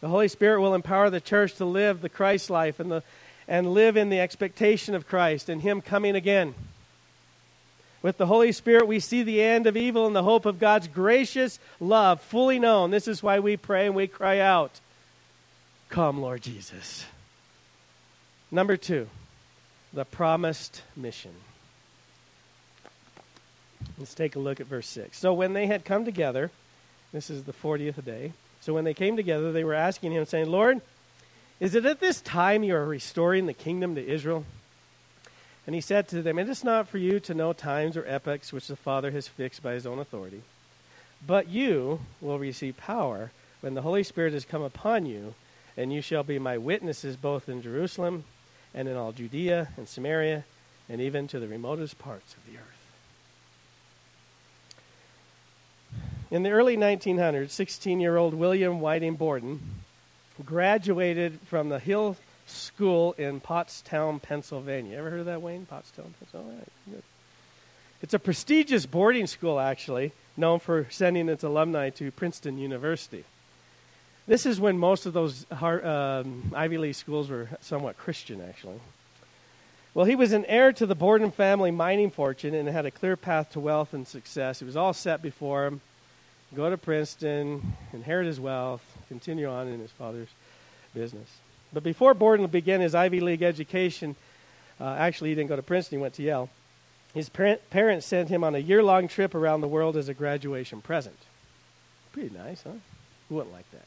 The 0.00 0.08
Holy 0.08 0.28
Spirit 0.28 0.60
will 0.60 0.74
empower 0.74 1.10
the 1.10 1.20
church 1.20 1.54
to 1.54 1.64
live 1.64 2.00
the 2.00 2.08
Christ 2.08 2.50
life 2.50 2.80
and, 2.80 2.90
the, 2.90 3.02
and 3.48 3.72
live 3.72 3.96
in 3.96 4.10
the 4.10 4.20
expectation 4.20 4.94
of 4.94 5.08
Christ 5.08 5.48
and 5.48 5.62
Him 5.62 5.80
coming 5.80 6.14
again. 6.14 6.54
With 8.02 8.18
the 8.18 8.26
Holy 8.26 8.52
Spirit, 8.52 8.86
we 8.86 9.00
see 9.00 9.22
the 9.22 9.42
end 9.42 9.66
of 9.66 9.76
evil 9.76 10.06
and 10.06 10.14
the 10.14 10.22
hope 10.22 10.46
of 10.46 10.60
God's 10.60 10.86
gracious 10.86 11.58
love 11.80 12.20
fully 12.20 12.58
known. 12.58 12.90
This 12.90 13.08
is 13.08 13.22
why 13.22 13.40
we 13.40 13.56
pray 13.56 13.86
and 13.86 13.94
we 13.94 14.06
cry 14.06 14.38
out, 14.38 14.80
Come, 15.88 16.20
Lord 16.20 16.42
Jesus. 16.42 17.04
Number 18.50 18.76
two, 18.76 19.08
the 19.92 20.04
promised 20.04 20.82
mission. 20.94 21.32
Let's 23.98 24.14
take 24.14 24.36
a 24.36 24.38
look 24.38 24.60
at 24.60 24.66
verse 24.66 24.86
6. 24.88 25.16
So 25.18 25.32
when 25.32 25.52
they 25.52 25.66
had 25.66 25.84
come 25.84 26.04
together, 26.04 26.50
this 27.12 27.30
is 27.30 27.44
the 27.44 27.52
40th 27.52 28.04
day. 28.04 28.32
So 28.66 28.74
when 28.74 28.82
they 28.82 28.94
came 28.94 29.14
together, 29.14 29.52
they 29.52 29.62
were 29.62 29.74
asking 29.74 30.10
him, 30.10 30.26
saying, 30.26 30.50
Lord, 30.50 30.80
is 31.60 31.76
it 31.76 31.86
at 31.86 32.00
this 32.00 32.20
time 32.20 32.64
you 32.64 32.74
are 32.74 32.84
restoring 32.84 33.46
the 33.46 33.52
kingdom 33.52 33.94
to 33.94 34.04
Israel? 34.04 34.44
And 35.66 35.74
he 35.76 35.80
said 35.80 36.08
to 36.08 36.20
them, 36.20 36.36
It 36.36 36.48
is 36.48 36.64
not 36.64 36.88
for 36.88 36.98
you 36.98 37.20
to 37.20 37.32
know 37.32 37.52
times 37.52 37.96
or 37.96 38.04
epochs 38.08 38.52
which 38.52 38.66
the 38.66 38.74
Father 38.74 39.12
has 39.12 39.28
fixed 39.28 39.62
by 39.62 39.74
his 39.74 39.86
own 39.86 40.00
authority, 40.00 40.42
but 41.24 41.48
you 41.48 42.00
will 42.20 42.40
receive 42.40 42.76
power 42.76 43.30
when 43.60 43.74
the 43.74 43.82
Holy 43.82 44.02
Spirit 44.02 44.32
has 44.32 44.44
come 44.44 44.62
upon 44.62 45.06
you, 45.06 45.34
and 45.76 45.92
you 45.92 46.02
shall 46.02 46.24
be 46.24 46.40
my 46.40 46.58
witnesses 46.58 47.14
both 47.14 47.48
in 47.48 47.62
Jerusalem 47.62 48.24
and 48.74 48.88
in 48.88 48.96
all 48.96 49.12
Judea 49.12 49.68
and 49.76 49.86
Samaria, 49.86 50.44
and 50.88 51.00
even 51.00 51.28
to 51.28 51.38
the 51.38 51.46
remotest 51.46 52.00
parts 52.00 52.34
of 52.34 52.44
the 52.52 52.58
earth. 52.58 52.75
In 56.28 56.42
the 56.42 56.50
early 56.50 56.76
1900s, 56.76 57.50
16 57.50 58.00
year 58.00 58.16
old 58.16 58.34
William 58.34 58.80
Whiting 58.80 59.14
Borden 59.14 59.60
graduated 60.44 61.38
from 61.46 61.68
the 61.68 61.78
Hill 61.78 62.16
School 62.46 63.12
in 63.16 63.40
Pottstown, 63.40 64.20
Pennsylvania. 64.20 64.98
Ever 64.98 65.10
heard 65.10 65.20
of 65.20 65.26
that, 65.26 65.40
Wayne? 65.40 65.66
Pottstown, 65.70 66.12
Pennsylvania? 66.18 66.64
It's 68.02 68.12
a 68.12 68.18
prestigious 68.18 68.86
boarding 68.86 69.28
school, 69.28 69.60
actually, 69.60 70.12
known 70.36 70.58
for 70.58 70.88
sending 70.90 71.28
its 71.28 71.44
alumni 71.44 71.90
to 71.90 72.10
Princeton 72.10 72.58
University. 72.58 73.24
This 74.26 74.46
is 74.46 74.58
when 74.58 74.78
most 74.78 75.06
of 75.06 75.12
those 75.12 75.46
um, 75.52 76.52
Ivy 76.54 76.78
League 76.78 76.96
schools 76.96 77.30
were 77.30 77.48
somewhat 77.60 77.96
Christian, 77.96 78.42
actually. 78.46 78.80
Well, 79.94 80.06
he 80.06 80.16
was 80.16 80.32
an 80.32 80.44
heir 80.46 80.72
to 80.72 80.86
the 80.86 80.96
Borden 80.96 81.30
family 81.30 81.70
mining 81.70 82.10
fortune 82.10 82.52
and 82.52 82.68
had 82.68 82.84
a 82.84 82.90
clear 82.90 83.16
path 83.16 83.52
to 83.52 83.60
wealth 83.60 83.94
and 83.94 84.06
success. 84.06 84.60
It 84.60 84.64
was 84.64 84.76
all 84.76 84.92
set 84.92 85.22
before 85.22 85.66
him 85.66 85.80
go 86.54 86.70
to 86.70 86.78
Princeton, 86.78 87.76
inherit 87.92 88.26
his 88.26 88.38
wealth, 88.38 88.82
continue 89.08 89.48
on 89.48 89.68
in 89.68 89.80
his 89.80 89.90
father's 89.90 90.28
business. 90.94 91.28
But 91.72 91.82
before 91.82 92.14
Borden 92.14 92.46
began 92.46 92.80
his 92.80 92.94
Ivy 92.94 93.20
League 93.20 93.42
education, 93.42 94.16
uh, 94.80 94.84
actually, 94.98 95.30
he 95.30 95.34
didn't 95.34 95.48
go 95.48 95.56
to 95.56 95.62
Princeton, 95.62 95.98
he 95.98 96.02
went 96.02 96.14
to 96.14 96.22
Yale. 96.22 96.50
His 97.14 97.28
parent, 97.28 97.68
parents 97.70 98.06
sent 98.06 98.28
him 98.28 98.44
on 98.44 98.54
a 98.54 98.58
year 98.58 98.82
long 98.82 99.08
trip 99.08 99.34
around 99.34 99.62
the 99.62 99.68
world 99.68 99.96
as 99.96 100.08
a 100.08 100.14
graduation 100.14 100.82
present. 100.82 101.16
Pretty 102.12 102.34
nice, 102.36 102.62
huh? 102.62 102.70
Who 103.28 103.36
wouldn't 103.36 103.54
like 103.54 103.70
that? 103.72 103.86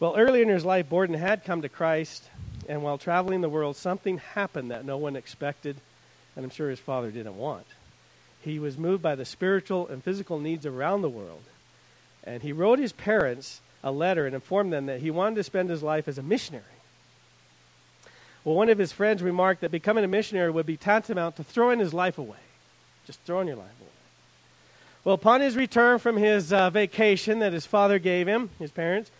Well, 0.00 0.16
earlier 0.16 0.42
in 0.42 0.48
his 0.48 0.64
life, 0.64 0.88
Borden 0.88 1.16
had 1.16 1.44
come 1.44 1.62
to 1.62 1.68
Christ, 1.68 2.28
and 2.68 2.82
while 2.82 2.98
traveling 2.98 3.40
the 3.40 3.48
world, 3.48 3.76
something 3.76 4.18
happened 4.18 4.70
that 4.70 4.84
no 4.84 4.96
one 4.98 5.16
expected, 5.16 5.76
and 6.34 6.44
I'm 6.44 6.50
sure 6.50 6.68
his 6.68 6.80
father 6.80 7.10
didn't 7.10 7.38
want. 7.38 7.66
He 8.40 8.58
was 8.58 8.76
moved 8.76 9.02
by 9.02 9.14
the 9.14 9.24
spiritual 9.24 9.88
and 9.88 10.02
physical 10.02 10.38
needs 10.38 10.66
around 10.66 11.02
the 11.02 11.08
world 11.08 11.44
and 12.24 12.42
he 12.42 12.52
wrote 12.52 12.78
his 12.78 12.92
parents 12.92 13.60
a 13.82 13.92
letter 13.92 14.26
and 14.26 14.34
informed 14.34 14.72
them 14.72 14.86
that 14.86 15.00
he 15.00 15.10
wanted 15.10 15.36
to 15.36 15.44
spend 15.44 15.70
his 15.70 15.82
life 15.82 16.08
as 16.08 16.18
a 16.18 16.22
missionary. 16.22 16.64
Well, 18.44 18.54
one 18.54 18.68
of 18.68 18.78
his 18.78 18.92
friends 18.92 19.22
remarked 19.22 19.60
that 19.62 19.70
becoming 19.70 20.04
a 20.04 20.08
missionary 20.08 20.50
would 20.50 20.66
be 20.66 20.76
tantamount 20.76 21.36
to 21.36 21.44
throwing 21.44 21.78
his 21.78 21.94
life 21.94 22.18
away. 22.18 22.38
Just 23.06 23.20
throwing 23.20 23.48
your 23.48 23.56
life 23.56 23.66
away. 23.80 23.90
Well, 25.04 25.14
upon 25.14 25.42
his 25.42 25.56
return 25.56 25.98
from 25.98 26.16
his 26.16 26.52
uh, 26.52 26.70
vacation 26.70 27.40
that 27.40 27.52
his 27.52 27.66
father 27.66 27.98
gave 27.98 28.26
him, 28.26 28.50
his 28.58 28.70
parents, 28.70 29.10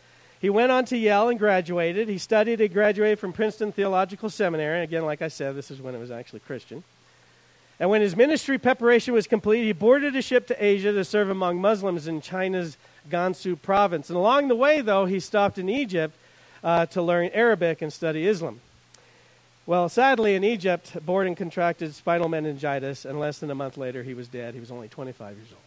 he 0.40 0.50
went 0.50 0.72
on 0.72 0.84
to 0.86 0.96
Yale 0.96 1.28
and 1.28 1.38
graduated. 1.38 2.08
He 2.08 2.18
studied 2.18 2.60
and 2.60 2.72
graduated 2.72 3.18
from 3.18 3.32
Princeton 3.32 3.72
Theological 3.72 4.28
Seminary. 4.28 4.82
Again, 4.82 5.04
like 5.04 5.22
I 5.22 5.28
said, 5.28 5.54
this 5.54 5.70
is 5.70 5.80
when 5.80 5.94
it 5.94 5.98
was 5.98 6.10
actually 6.10 6.40
Christian. 6.40 6.84
And 7.80 7.90
when 7.90 8.02
his 8.02 8.14
ministry 8.14 8.58
preparation 8.58 9.14
was 9.14 9.26
complete, 9.26 9.64
he 9.64 9.72
boarded 9.72 10.14
a 10.16 10.22
ship 10.22 10.46
to 10.48 10.64
Asia 10.64 10.92
to 10.92 11.04
serve 11.04 11.30
among 11.30 11.60
Muslims 11.60 12.06
in 12.06 12.20
China's 12.20 12.76
Gansu 13.10 13.60
province. 13.60 14.08
And 14.08 14.16
along 14.16 14.48
the 14.48 14.56
way, 14.56 14.80
though, 14.80 15.04
he 15.06 15.20
stopped 15.20 15.58
in 15.58 15.68
Egypt 15.68 16.16
uh, 16.62 16.86
to 16.86 17.02
learn 17.02 17.30
Arabic 17.32 17.82
and 17.82 17.92
study 17.92 18.26
Islam. 18.26 18.60
Well, 19.66 19.88
sadly, 19.88 20.34
in 20.34 20.44
Egypt, 20.44 20.94
Borden 21.04 21.34
contracted 21.34 21.94
spinal 21.94 22.28
meningitis, 22.28 23.04
and 23.04 23.18
less 23.18 23.38
than 23.38 23.50
a 23.50 23.54
month 23.54 23.78
later, 23.78 24.02
he 24.02 24.12
was 24.12 24.28
dead. 24.28 24.54
He 24.54 24.60
was 24.60 24.70
only 24.70 24.88
25 24.88 25.36
years 25.36 25.48
old. 25.50 25.60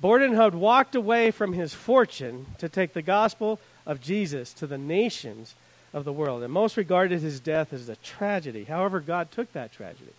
Borden 0.00 0.34
had 0.34 0.54
walked 0.54 0.94
away 0.94 1.30
from 1.30 1.52
his 1.52 1.74
fortune 1.74 2.46
to 2.58 2.68
take 2.68 2.92
the 2.92 3.02
gospel 3.02 3.58
of 3.86 4.00
Jesus 4.00 4.52
to 4.54 4.66
the 4.66 4.78
nations 4.78 5.54
of 5.92 6.04
the 6.04 6.12
world, 6.12 6.42
and 6.42 6.52
most 6.52 6.76
regarded 6.76 7.20
his 7.20 7.40
death 7.40 7.72
as 7.72 7.88
a 7.88 7.96
tragedy. 7.96 8.64
However, 8.64 9.00
God 9.00 9.30
took 9.30 9.52
that 9.52 9.72
tragedy 9.72 10.12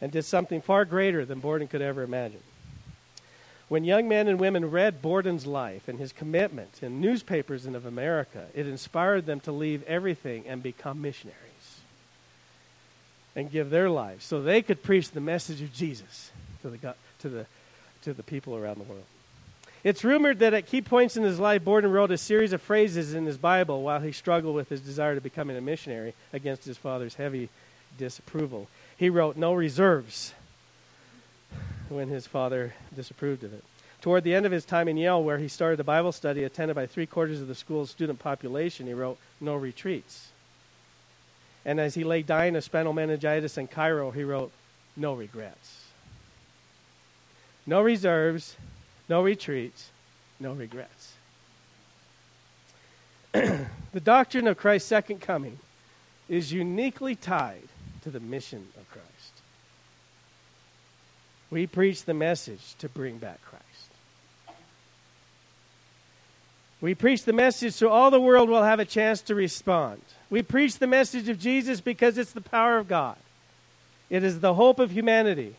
and 0.00 0.10
did 0.10 0.24
something 0.24 0.60
far 0.60 0.84
greater 0.84 1.24
than 1.24 1.40
Borden 1.40 1.68
could 1.68 1.82
ever 1.82 2.02
imagine. 2.02 2.40
When 3.68 3.84
young 3.84 4.08
men 4.08 4.28
and 4.28 4.40
women 4.40 4.70
read 4.70 5.02
Borden's 5.02 5.46
life 5.46 5.88
and 5.88 5.98
his 5.98 6.12
commitment 6.12 6.82
in 6.82 7.00
newspapers 7.00 7.66
and 7.66 7.76
of 7.76 7.84
America, 7.84 8.46
it 8.54 8.66
inspired 8.66 9.26
them 9.26 9.40
to 9.40 9.52
leave 9.52 9.82
everything 9.84 10.44
and 10.46 10.62
become 10.62 11.02
missionaries 11.02 11.36
and 13.36 13.52
give 13.52 13.70
their 13.70 13.90
lives 13.90 14.24
so 14.24 14.40
they 14.40 14.62
could 14.62 14.82
preach 14.82 15.10
the 15.10 15.20
message 15.20 15.60
of 15.60 15.72
Jesus 15.72 16.30
to 16.62 16.70
the, 16.70 16.94
to 17.20 17.28
the, 17.28 17.46
to 18.02 18.14
the 18.14 18.22
people 18.22 18.56
around 18.56 18.78
the 18.78 18.84
world. 18.84 19.04
It's 19.84 20.02
rumored 20.02 20.40
that 20.40 20.54
at 20.54 20.66
key 20.66 20.82
points 20.82 21.16
in 21.16 21.22
his 21.22 21.38
life, 21.38 21.62
Borden 21.62 21.92
wrote 21.92 22.10
a 22.10 22.18
series 22.18 22.52
of 22.52 22.60
phrases 22.60 23.14
in 23.14 23.26
his 23.26 23.38
Bible 23.38 23.82
while 23.82 24.00
he 24.00 24.12
struggled 24.12 24.56
with 24.56 24.70
his 24.70 24.80
desire 24.80 25.14
to 25.14 25.20
become 25.20 25.50
a 25.50 25.60
missionary 25.60 26.14
against 26.32 26.64
his 26.64 26.76
father's 26.76 27.14
heavy 27.14 27.48
disapproval. 27.96 28.66
He 28.96 29.08
wrote, 29.08 29.36
No 29.36 29.52
reserves 29.52 30.34
when 31.88 32.08
his 32.08 32.26
father 32.26 32.74
disapproved 32.94 33.44
of 33.44 33.52
it. 33.52 33.64
Toward 34.00 34.24
the 34.24 34.34
end 34.34 34.46
of 34.46 34.52
his 34.52 34.64
time 34.64 34.88
in 34.88 34.96
Yale, 34.96 35.22
where 35.22 35.38
he 35.38 35.48
started 35.48 35.80
a 35.80 35.84
Bible 35.84 36.12
study 36.12 36.44
attended 36.44 36.76
by 36.76 36.86
three 36.86 37.06
quarters 37.06 37.40
of 37.40 37.48
the 37.48 37.54
school's 37.54 37.90
student 37.90 38.18
population, 38.18 38.86
he 38.86 38.94
wrote, 38.94 39.18
No 39.40 39.56
retreats. 39.56 40.28
And 41.64 41.80
as 41.80 41.94
he 41.94 42.04
lay 42.04 42.22
dying 42.22 42.54
of 42.54 42.64
spinal 42.64 42.92
meningitis 42.92 43.58
in 43.58 43.66
Cairo, 43.66 44.10
he 44.10 44.22
wrote, 44.22 44.52
No 44.96 45.14
regrets. 45.14 45.86
No 47.66 47.82
reserves, 47.82 48.56
no 49.08 49.22
retreats, 49.22 49.90
no 50.38 50.52
regrets. 50.52 51.14
the 53.32 54.00
doctrine 54.02 54.46
of 54.46 54.56
Christ's 54.56 54.88
second 54.88 55.20
coming 55.20 55.58
is 56.28 56.52
uniquely 56.52 57.14
tied 57.14 57.68
to 58.02 58.10
the 58.10 58.20
mission 58.20 58.68
of 58.78 58.88
Christ. 58.90 59.06
We 61.50 61.66
preach 61.66 62.04
the 62.04 62.14
message 62.14 62.74
to 62.78 62.88
bring 62.88 63.18
back 63.18 63.40
Christ. 63.42 63.64
We 66.80 66.94
preach 66.94 67.24
the 67.24 67.32
message 67.32 67.74
so 67.74 67.88
all 67.88 68.10
the 68.10 68.20
world 68.20 68.48
will 68.48 68.62
have 68.62 68.78
a 68.78 68.84
chance 68.84 69.20
to 69.22 69.34
respond. 69.34 70.00
We 70.30 70.42
preach 70.42 70.78
the 70.78 70.86
message 70.86 71.28
of 71.28 71.38
Jesus 71.38 71.80
because 71.80 72.18
it's 72.18 72.32
the 72.32 72.40
power 72.40 72.78
of 72.78 72.88
God. 72.88 73.16
It 74.10 74.22
is 74.22 74.40
the 74.40 74.54
hope 74.54 74.78
of 74.78 74.92
humanity 74.92 75.56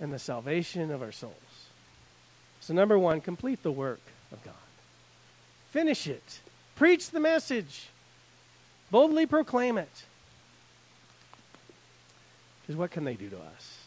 and 0.00 0.12
the 0.12 0.18
salvation 0.18 0.90
of 0.90 1.02
our 1.02 1.12
souls. 1.12 1.34
So, 2.60 2.74
number 2.74 2.98
one, 2.98 3.20
complete 3.20 3.62
the 3.62 3.70
work 3.70 4.00
of 4.32 4.42
God. 4.44 4.54
Finish 5.70 6.06
it. 6.06 6.40
Preach 6.74 7.10
the 7.10 7.20
message. 7.20 7.88
Boldly 8.90 9.26
proclaim 9.26 9.78
it. 9.78 10.04
Because 12.62 12.76
what 12.76 12.90
can 12.90 13.04
they 13.04 13.14
do 13.14 13.28
to 13.30 13.36
us? 13.36 13.79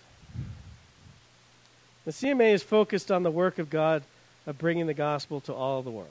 The 2.05 2.11
CMA 2.11 2.53
is 2.53 2.63
focused 2.63 3.11
on 3.11 3.23
the 3.23 3.31
work 3.31 3.59
of 3.59 3.69
God 3.69 4.03
of 4.45 4.57
bringing 4.57 4.87
the 4.87 4.93
gospel 4.93 5.39
to 5.41 5.53
all 5.53 5.81
the 5.81 5.91
world. 5.91 6.09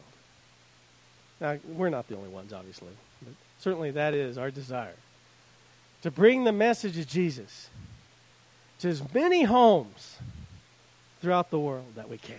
Now, 1.40 1.58
we're 1.68 1.90
not 1.90 2.08
the 2.08 2.16
only 2.16 2.28
ones, 2.28 2.52
obviously, 2.52 2.90
but 3.22 3.34
certainly 3.58 3.90
that 3.90 4.14
is 4.14 4.38
our 4.38 4.50
desire. 4.50 4.94
To 6.02 6.10
bring 6.10 6.44
the 6.44 6.52
message 6.52 6.96
of 6.98 7.06
Jesus 7.06 7.68
to 8.80 8.88
as 8.88 9.02
many 9.12 9.44
homes 9.44 10.18
throughout 11.20 11.50
the 11.50 11.58
world 11.58 11.94
that 11.94 12.08
we 12.08 12.18
can. 12.18 12.36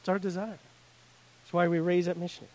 It's 0.00 0.08
our 0.08 0.18
desire. 0.18 0.46
That's 0.46 1.52
why 1.52 1.66
we 1.68 1.78
raise 1.78 2.08
up 2.08 2.16
missionaries. 2.16 2.52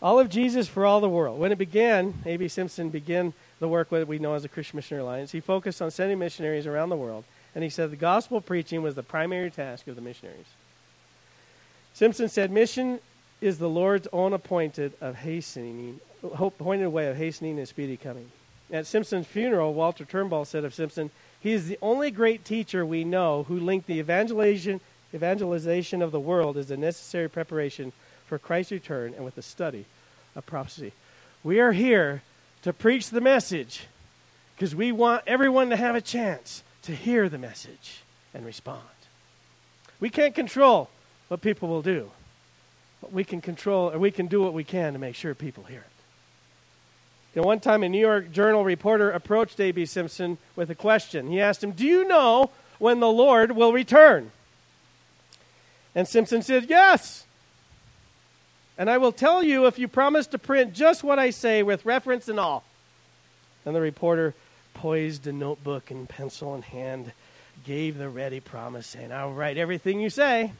All 0.00 0.18
of 0.18 0.30
Jesus 0.30 0.66
for 0.68 0.84
all 0.84 1.00
the 1.00 1.08
world. 1.08 1.38
When 1.38 1.52
it 1.52 1.58
began, 1.58 2.14
A.B. 2.24 2.48
Simpson 2.48 2.88
began 2.88 3.32
the 3.60 3.68
work 3.68 3.90
that 3.90 4.08
we 4.08 4.18
know 4.18 4.34
as 4.34 4.42
the 4.42 4.48
Christian 4.48 4.76
Missionary 4.76 5.02
Alliance. 5.02 5.32
He 5.32 5.40
focused 5.40 5.80
on 5.80 5.90
sending 5.90 6.18
missionaries 6.18 6.66
around 6.66 6.88
the 6.88 6.96
world, 6.96 7.24
and 7.54 7.62
he 7.62 7.70
said 7.70 7.90
the 7.90 7.96
gospel 7.96 8.40
preaching 8.40 8.82
was 8.82 8.94
the 8.94 9.02
primary 9.02 9.50
task 9.50 9.86
of 9.88 9.96
the 9.96 10.02
missionaries. 10.02 10.46
Simpson 11.94 12.28
said, 12.28 12.50
Mission 12.50 13.00
is 13.40 13.58
the 13.58 13.68
Lord's 13.68 14.08
own 14.12 14.32
appointed 14.32 14.92
of 15.00 15.16
hastening, 15.16 16.00
appointed 16.22 16.88
way 16.88 17.08
of 17.08 17.16
hastening 17.16 17.56
his 17.56 17.68
speedy 17.68 17.96
coming. 17.96 18.30
At 18.70 18.86
Simpson's 18.86 19.26
funeral, 19.26 19.74
Walter 19.74 20.04
Turnbull 20.04 20.46
said 20.46 20.64
of 20.64 20.72
Simpson, 20.72 21.10
he 21.40 21.52
is 21.52 21.68
the 21.68 21.78
only 21.82 22.10
great 22.10 22.44
teacher 22.44 22.86
we 22.86 23.04
know 23.04 23.42
who 23.42 23.58
linked 23.58 23.86
the 23.86 23.98
evangelization, 23.98 24.80
evangelization 25.12 26.00
of 26.00 26.12
the 26.12 26.20
world 26.20 26.56
as 26.56 26.70
a 26.70 26.76
necessary 26.76 27.28
preparation 27.28 27.92
for 28.26 28.38
Christ's 28.38 28.72
return 28.72 29.12
and 29.14 29.24
with 29.24 29.34
the 29.34 29.42
study 29.42 29.84
of 30.34 30.46
prophecy. 30.46 30.92
We 31.44 31.60
are 31.60 31.72
here 31.72 32.22
to 32.62 32.72
preach 32.72 33.10
the 33.10 33.20
message 33.20 33.88
because 34.54 34.74
we 34.74 34.92
want 34.92 35.24
everyone 35.26 35.68
to 35.70 35.76
have 35.76 35.96
a 35.96 36.00
chance 36.00 36.62
to 36.82 36.94
hear 36.94 37.28
the 37.28 37.38
message 37.38 38.02
and 38.34 38.44
respond. 38.44 38.82
We 40.00 40.10
can't 40.10 40.34
control 40.34 40.90
what 41.28 41.40
people 41.40 41.68
will 41.68 41.82
do, 41.82 42.10
but 43.00 43.12
we 43.12 43.24
can 43.24 43.40
control 43.40 43.90
or 43.90 43.98
we 43.98 44.10
can 44.10 44.26
do 44.26 44.42
what 44.42 44.52
we 44.52 44.64
can 44.64 44.92
to 44.92 44.98
make 44.98 45.14
sure 45.14 45.34
people 45.34 45.64
hear 45.64 45.80
it. 45.80 45.86
You 47.34 47.40
know, 47.40 47.46
one 47.46 47.60
time 47.60 47.82
a 47.82 47.88
New 47.88 48.00
York 48.00 48.30
Journal 48.30 48.64
reporter 48.64 49.10
approached 49.10 49.58
A.B. 49.58 49.86
Simpson 49.86 50.36
with 50.54 50.70
a 50.70 50.74
question. 50.74 51.30
He 51.30 51.40
asked 51.40 51.64
him, 51.64 51.72
Do 51.72 51.86
you 51.86 52.06
know 52.06 52.50
when 52.78 53.00
the 53.00 53.08
Lord 53.08 53.52
will 53.52 53.72
return? 53.72 54.32
And 55.94 56.06
Simpson 56.06 56.42
said, 56.42 56.68
Yes. 56.68 57.24
And 58.76 58.90
I 58.90 58.98
will 58.98 59.12
tell 59.12 59.42
you 59.42 59.66
if 59.66 59.78
you 59.78 59.86
promise 59.86 60.26
to 60.28 60.38
print 60.38 60.72
just 60.72 61.04
what 61.04 61.18
I 61.18 61.30
say 61.30 61.62
with 61.62 61.86
reference 61.86 62.28
and 62.28 62.40
all. 62.40 62.64
And 63.64 63.76
the 63.76 63.80
reporter 63.80 64.34
poised 64.74 65.26
a 65.26 65.32
notebook 65.32 65.90
and 65.90 66.08
pencil 66.08 66.54
in 66.54 66.62
hand, 66.62 67.12
gave 67.64 67.98
the 67.98 68.08
ready 68.08 68.40
promise, 68.40 68.86
saying, 68.86 69.12
I'll 69.12 69.32
write 69.32 69.58
everything 69.58 70.00
you 70.00 70.10
say. 70.10 70.52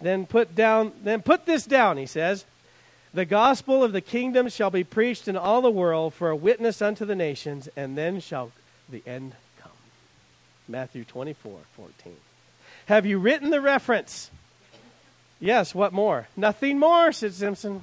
Then 0.00 0.26
put 0.26 0.54
down 0.54 0.92
then 1.02 1.22
put 1.22 1.46
this 1.46 1.64
down, 1.64 1.96
he 1.96 2.06
says. 2.06 2.44
The 3.14 3.24
gospel 3.24 3.84
of 3.84 3.92
the 3.92 4.00
kingdom 4.00 4.48
shall 4.48 4.70
be 4.70 4.82
preached 4.82 5.28
in 5.28 5.36
all 5.36 5.62
the 5.62 5.70
world 5.70 6.14
for 6.14 6.30
a 6.30 6.36
witness 6.36 6.82
unto 6.82 7.04
the 7.04 7.14
nations, 7.14 7.68
and 7.76 7.96
then 7.96 8.18
shall 8.18 8.50
the 8.88 9.02
end 9.06 9.34
come. 9.62 9.70
Matthew 10.68 11.04
24, 11.04 11.60
14. 11.76 12.16
Have 12.86 13.06
you 13.06 13.18
written 13.18 13.50
the 13.50 13.60
reference? 13.60 14.30
Yes, 15.38 15.74
what 15.74 15.92
more? 15.92 16.26
Nothing 16.36 16.78
more, 16.78 17.12
said 17.12 17.34
Simpson. 17.34 17.82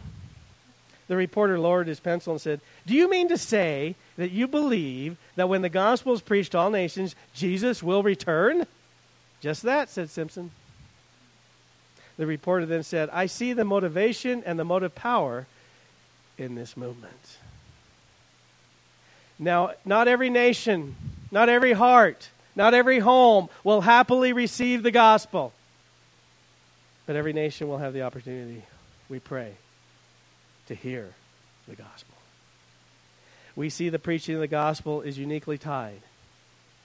The 1.12 1.18
reporter 1.18 1.60
lowered 1.60 1.90
his 1.90 2.00
pencil 2.00 2.32
and 2.32 2.42
said, 2.42 2.62
Do 2.88 2.94
you 2.94 3.10
mean 3.10 3.28
to 3.28 3.38
say 3.38 3.96
that 4.16 4.32
you 4.32 4.48
believe 4.48 5.18
that 5.36 5.50
when 5.50 5.62
the 5.62 5.68
gospel 5.68 6.14
is 6.14 6.22
preached 6.22 6.54
to 6.54 6.58
all 6.58 6.70
nations, 6.70 7.18
Jesus 7.34 7.84
will 7.84 8.02
return? 8.02 8.66
Just 9.42 9.64
that, 9.64 9.90
said 9.90 10.10
Simpson. 10.10 10.52
The 12.16 12.26
reporter 12.26 12.66
then 12.66 12.84
said, 12.84 13.10
I 13.12 13.26
see 13.26 13.52
the 13.52 13.66
motivation 13.66 14.42
and 14.46 14.58
the 14.58 14.64
motive 14.64 14.96
power 14.96 15.48
in 16.38 16.56
this 16.56 16.78
movement. 16.78 17.40
Now, 19.38 19.72
not 19.84 20.08
every 20.08 20.30
nation, 20.30 20.96
not 21.30 21.50
every 21.50 21.74
heart, 21.74 22.30
not 22.56 22.74
every 22.74 23.00
home 23.00 23.50
will 23.66 23.82
happily 23.82 24.32
receive 24.32 24.82
the 24.82 24.92
gospel. 24.92 25.52
But 27.06 27.18
every 27.18 27.34
nation 27.34 27.68
will 27.68 27.80
have 27.80 27.92
the 27.92 28.04
opportunity, 28.04 28.64
we 29.10 29.20
pray, 29.20 29.56
to 30.72 30.76
hear 30.76 31.10
the 31.68 31.76
gospel. 31.76 32.16
We 33.58 33.70
see 33.70 33.90
the 33.90 34.00
preaching 34.00 34.36
of 34.36 34.42
the 34.42 34.48
gospel 34.48 35.02
is 35.02 35.18
uniquely 35.18 35.58
tied 35.58 36.02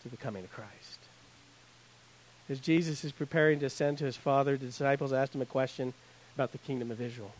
to 0.03 0.09
the 0.09 0.17
coming 0.17 0.43
of 0.43 0.51
Christ. 0.51 0.99
As 2.51 2.59
Jesus 2.59 3.05
is 3.05 3.13
preparing 3.13 3.61
to 3.61 3.67
ascend 3.67 3.99
to 3.99 4.05
his 4.05 4.17
Father, 4.17 4.57
the 4.57 4.67
disciples 4.67 5.13
asked 5.13 5.37
him 5.37 5.43
a 5.43 5.47
question 5.47 5.95
about 6.35 6.51
the 6.51 6.59
kingdom 6.59 6.91
of 6.91 7.01
Israel. 7.01 7.33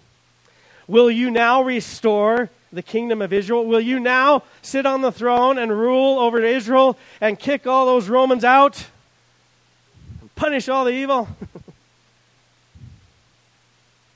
Will 0.87 1.11
you 1.11 1.33
now 1.33 1.63
restore 1.63 2.49
the 2.73 2.83
kingdom 2.83 3.21
of 3.21 3.33
Israel? 3.33 3.67
Will 3.67 3.81
you 3.81 3.99
now 3.99 4.45
sit 4.63 4.87
on 4.87 5.01
the 5.01 5.11
throne 5.11 5.59
and 5.59 5.77
rule 5.77 6.21
over 6.21 6.41
Israel 6.41 6.97
and 7.21 7.41
kick 7.41 7.67
all 7.67 7.87
those 7.87 8.09
Romans 8.09 8.45
out 8.45 8.87
and 10.21 10.33
punish 10.37 10.69
all 10.69 10.85
the 10.85 10.93
evil? 10.93 11.29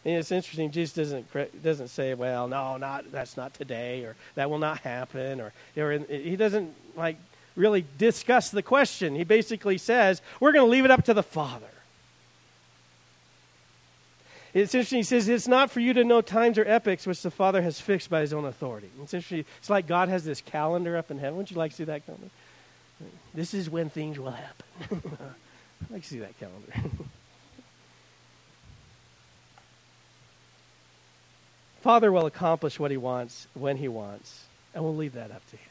and 0.04 0.14
it's 0.16 0.32
interesting. 0.32 0.70
Jesus 0.70 0.94
doesn't 0.94 1.62
doesn't 1.62 1.88
say, 1.88 2.14
"Well, 2.14 2.48
no, 2.48 2.76
not 2.76 3.10
that's 3.12 3.36
not 3.36 3.54
today," 3.54 4.04
or 4.04 4.16
"That 4.34 4.48
will 4.50 4.58
not 4.58 4.78
happen," 4.78 5.40
or, 5.40 5.52
or 5.76 5.92
he 6.08 6.36
doesn't 6.36 6.74
like 6.96 7.16
really 7.56 7.84
discuss 7.98 8.50
the 8.50 8.62
question. 8.62 9.14
He 9.14 9.24
basically 9.24 9.78
says, 9.78 10.22
we're 10.40 10.52
going 10.52 10.66
to 10.66 10.70
leave 10.70 10.84
it 10.84 10.90
up 10.90 11.04
to 11.04 11.14
the 11.14 11.22
Father. 11.22 11.66
It's 14.52 14.74
interesting. 14.74 14.98
He 14.98 15.02
says 15.04 15.28
it's 15.28 15.46
not 15.46 15.70
for 15.70 15.78
you 15.78 15.92
to 15.92 16.02
know 16.02 16.20
times 16.22 16.58
or 16.58 16.66
epochs 16.66 17.06
which 17.06 17.22
the 17.22 17.30
Father 17.30 17.62
has 17.62 17.80
fixed 17.80 18.10
by 18.10 18.20
his 18.20 18.32
own 18.32 18.44
authority. 18.44 18.90
It's 19.00 19.14
interesting. 19.14 19.44
It's 19.58 19.70
like 19.70 19.86
God 19.86 20.08
has 20.08 20.24
this 20.24 20.40
calendar 20.40 20.96
up 20.96 21.10
in 21.10 21.18
heaven. 21.18 21.36
Wouldn't 21.36 21.52
you 21.52 21.56
like 21.56 21.70
to 21.70 21.76
see 21.76 21.84
that 21.84 22.04
calendar? 22.04 22.30
This 23.32 23.54
is 23.54 23.70
when 23.70 23.90
things 23.90 24.18
will 24.18 24.32
happen. 24.32 24.66
I'd 24.90 25.90
like 25.90 26.02
to 26.02 26.08
see 26.08 26.18
that 26.18 26.38
calendar. 26.40 26.72
Father 31.80 32.12
will 32.12 32.26
accomplish 32.26 32.78
what 32.78 32.90
he 32.90 32.96
wants 32.96 33.46
when 33.54 33.76
he 33.78 33.88
wants, 33.88 34.44
and 34.74 34.84
we'll 34.84 34.96
leave 34.96 35.14
that 35.14 35.30
up 35.30 35.48
to 35.50 35.56
him. 35.56 35.70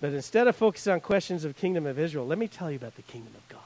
But 0.00 0.12
instead 0.12 0.48
of 0.48 0.56
focusing 0.56 0.94
on 0.94 1.00
questions 1.00 1.44
of 1.44 1.56
kingdom 1.56 1.86
of 1.86 1.98
Israel, 1.98 2.26
let 2.26 2.38
me 2.38 2.48
tell 2.48 2.70
you 2.70 2.76
about 2.76 2.96
the 2.96 3.02
kingdom 3.02 3.32
of 3.36 3.48
God. 3.48 3.60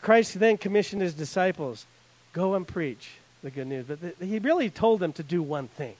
Christ 0.00 0.38
then 0.38 0.58
commissioned 0.58 1.02
his 1.02 1.14
disciples, 1.14 1.86
go 2.32 2.54
and 2.54 2.66
preach 2.66 3.10
the 3.42 3.50
good 3.50 3.66
news. 3.66 3.86
But 3.88 4.00
the, 4.00 4.26
he 4.26 4.38
really 4.38 4.70
told 4.70 5.00
them 5.00 5.12
to 5.14 5.22
do 5.22 5.42
one 5.42 5.68
thing. 5.68 5.94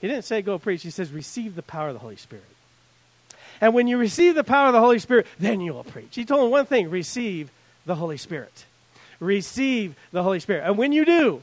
He 0.00 0.08
didn't 0.08 0.24
say 0.24 0.42
go 0.42 0.58
preach. 0.58 0.82
He 0.82 0.90
says 0.90 1.10
receive 1.10 1.54
the 1.54 1.62
power 1.62 1.88
of 1.88 1.94
the 1.94 2.00
Holy 2.00 2.16
Spirit. 2.16 2.44
And 3.60 3.74
when 3.74 3.88
you 3.88 3.98
receive 3.98 4.34
the 4.34 4.44
power 4.44 4.68
of 4.68 4.72
the 4.72 4.80
Holy 4.80 4.98
Spirit, 4.98 5.26
then 5.38 5.60
you 5.60 5.72
will 5.72 5.84
preach. 5.84 6.14
He 6.14 6.24
told 6.24 6.42
them 6.42 6.50
one 6.50 6.66
thing 6.66 6.90
receive 6.90 7.50
the 7.86 7.96
Holy 7.96 8.16
Spirit. 8.16 8.66
Receive 9.20 9.96
the 10.12 10.22
Holy 10.22 10.38
Spirit. 10.38 10.64
And 10.64 10.78
when 10.78 10.92
you 10.92 11.04
do, 11.04 11.42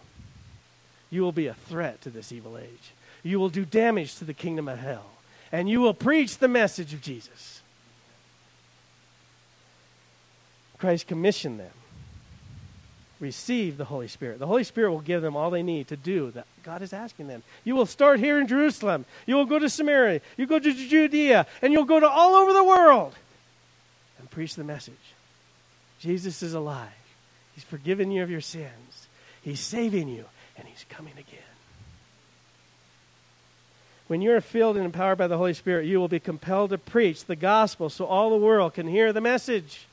you 1.10 1.22
will 1.22 1.32
be 1.32 1.48
a 1.48 1.54
threat 1.54 2.02
to 2.02 2.10
this 2.10 2.32
evil 2.32 2.58
age. 2.58 2.94
You 3.24 3.40
will 3.40 3.50
do 3.50 3.66
damage 3.66 4.16
to 4.16 4.26
the 4.26 4.34
kingdom 4.34 4.68
of 4.68 4.80
hell 4.80 5.06
and 5.52 5.70
you 5.70 5.80
will 5.80 5.94
preach 5.94 6.38
the 6.38 6.48
message 6.48 6.94
of 6.94 7.02
Jesus. 7.02 7.62
Christ 10.78 11.08
commissioned 11.08 11.60
them. 11.60 11.72
Receive 13.22 13.78
the 13.78 13.86
Holy 13.86 14.10
Spirit. 14.10 14.40
The 14.40 14.48
Holy 14.48 14.66
Spirit 14.66 14.92
will 14.92 15.00
give 15.00 15.22
them 15.22 15.38
all 15.38 15.50
they 15.50 15.64
need 15.64 15.88
to 15.88 15.96
do 15.96 16.32
that 16.32 16.46
God 16.64 16.82
is 16.82 16.92
asking 16.92 17.28
them. 17.28 17.44
You 17.64 17.76
will 17.76 17.86
start 17.86 18.20
here 18.20 18.38
in 18.40 18.48
Jerusalem. 18.48 19.06
You 19.26 19.36
will 19.36 19.46
go 19.46 19.58
to 19.58 19.70
Samaria. 19.70 20.20
You 20.36 20.46
go 20.46 20.60
to 20.60 20.74
Judea. 20.74 21.48
And 21.62 21.72
you'll 21.72 21.86
go 21.86 22.00
to 22.02 22.10
all 22.10 22.36
over 22.36 22.52
the 22.52 22.64
world 22.64 23.16
and 24.20 24.30
preach 24.30 24.56
the 24.56 24.66
message. 24.66 24.94
Jesus 26.00 26.44
is 26.44 26.54
alive. 26.54 26.90
He's 27.54 27.64
forgiven 27.64 28.12
you 28.12 28.22
of 28.22 28.30
your 28.30 28.42
sins. 28.42 29.08
He's 29.42 29.62
saving 29.62 30.10
you. 30.10 30.26
And 30.58 30.68
He's 30.68 30.86
coming 30.90 31.14
again. 31.14 31.42
When 34.08 34.22
you 34.22 34.32
are 34.34 34.42
filled 34.42 34.78
and 34.78 34.86
empowered 34.86 35.18
by 35.18 35.28
the 35.28 35.38
Holy 35.38 35.56
Spirit, 35.56 35.88
you 35.88 36.00
will 36.00 36.08
be 36.08 36.20
compelled 36.20 36.70
to 36.70 36.78
preach 36.78 37.26
the 37.26 37.36
gospel 37.36 37.90
so 37.90 38.06
all 38.06 38.30
the 38.30 38.36
world 38.36 38.76
can 38.76 38.88
hear 38.88 39.12
the 39.12 39.22
message. 39.22 39.88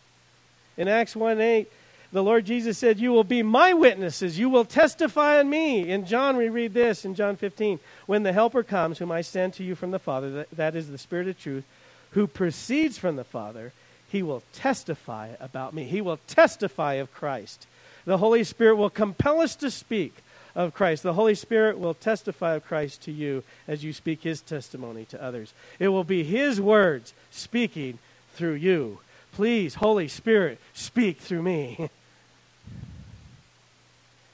In 0.77 0.87
Acts 0.87 1.17
1 1.17 1.41
8, 1.41 1.71
the 2.13 2.23
Lord 2.23 2.45
Jesus 2.45 2.77
said, 2.77 3.01
You 3.01 3.11
will 3.11 3.25
be 3.25 3.43
my 3.43 3.73
witnesses. 3.73 4.39
You 4.39 4.51
will 4.51 4.67
testify 4.67 5.39
on 5.39 5.49
me. 5.49 5.89
In 5.89 6.05
John, 6.05 6.37
we 6.37 6.51
read 6.51 6.75
this 6.75 7.07
in 7.07 7.15
John 7.15 7.37
15 7.37 7.81
When 8.07 8.23
the 8.23 8.35
Helper 8.35 8.63
comes, 8.63 8.99
whom 8.99 9.11
I 9.11 9.23
send 9.23 9.55
to 9.55 9.65
you 9.65 9.75
from 9.75 9.93
the 9.93 9.99
Father, 9.99 10.31
that, 10.31 10.51
that 10.53 10.77
is 10.77 10.91
the 10.91 10.99
Spirit 10.99 11.29
of 11.29 11.41
truth, 11.41 11.65
who 12.11 12.27
proceeds 12.27 12.99
from 12.99 13.17
the 13.17 13.25
Father, 13.25 13.73
He 14.11 14.23
will 14.23 14.43
testify 14.53 15.31
about 15.41 15.73
me. 15.73 15.85
He 15.85 16.03
will 16.03 16.19
testify 16.27 16.95
of 16.95 17.15
Christ. 17.15 17.67
The 18.05 18.19
Holy 18.19 18.45
Spirit 18.45 18.77
will 18.77 18.91
compel 18.91 19.41
us 19.41 19.57
to 19.57 19.71
speak 19.71 20.17
of 20.55 20.75
Christ. 20.75 21.03
The 21.03 21.15
Holy 21.15 21.35
Spirit 21.35 21.79
will 21.79 21.95
testify 21.95 22.55
of 22.55 22.65
Christ 22.65 23.03
to 23.03 23.13
you 23.13 23.43
as 23.67 23.85
you 23.85 23.93
speak 23.93 24.23
His 24.23 24.41
testimony 24.41 25.05
to 25.07 25.23
others. 25.23 25.55
It 25.79 25.89
will 25.89 26.05
be 26.05 26.25
His 26.25 26.61
words 26.61 27.15
speaking 27.31 27.99
through 28.35 28.55
you. 28.55 28.99
Please, 29.33 29.77
Holy 29.77 30.09
Spirit, 30.09 30.59
speak 30.75 31.19
through 31.19 31.43
me. 31.43 31.89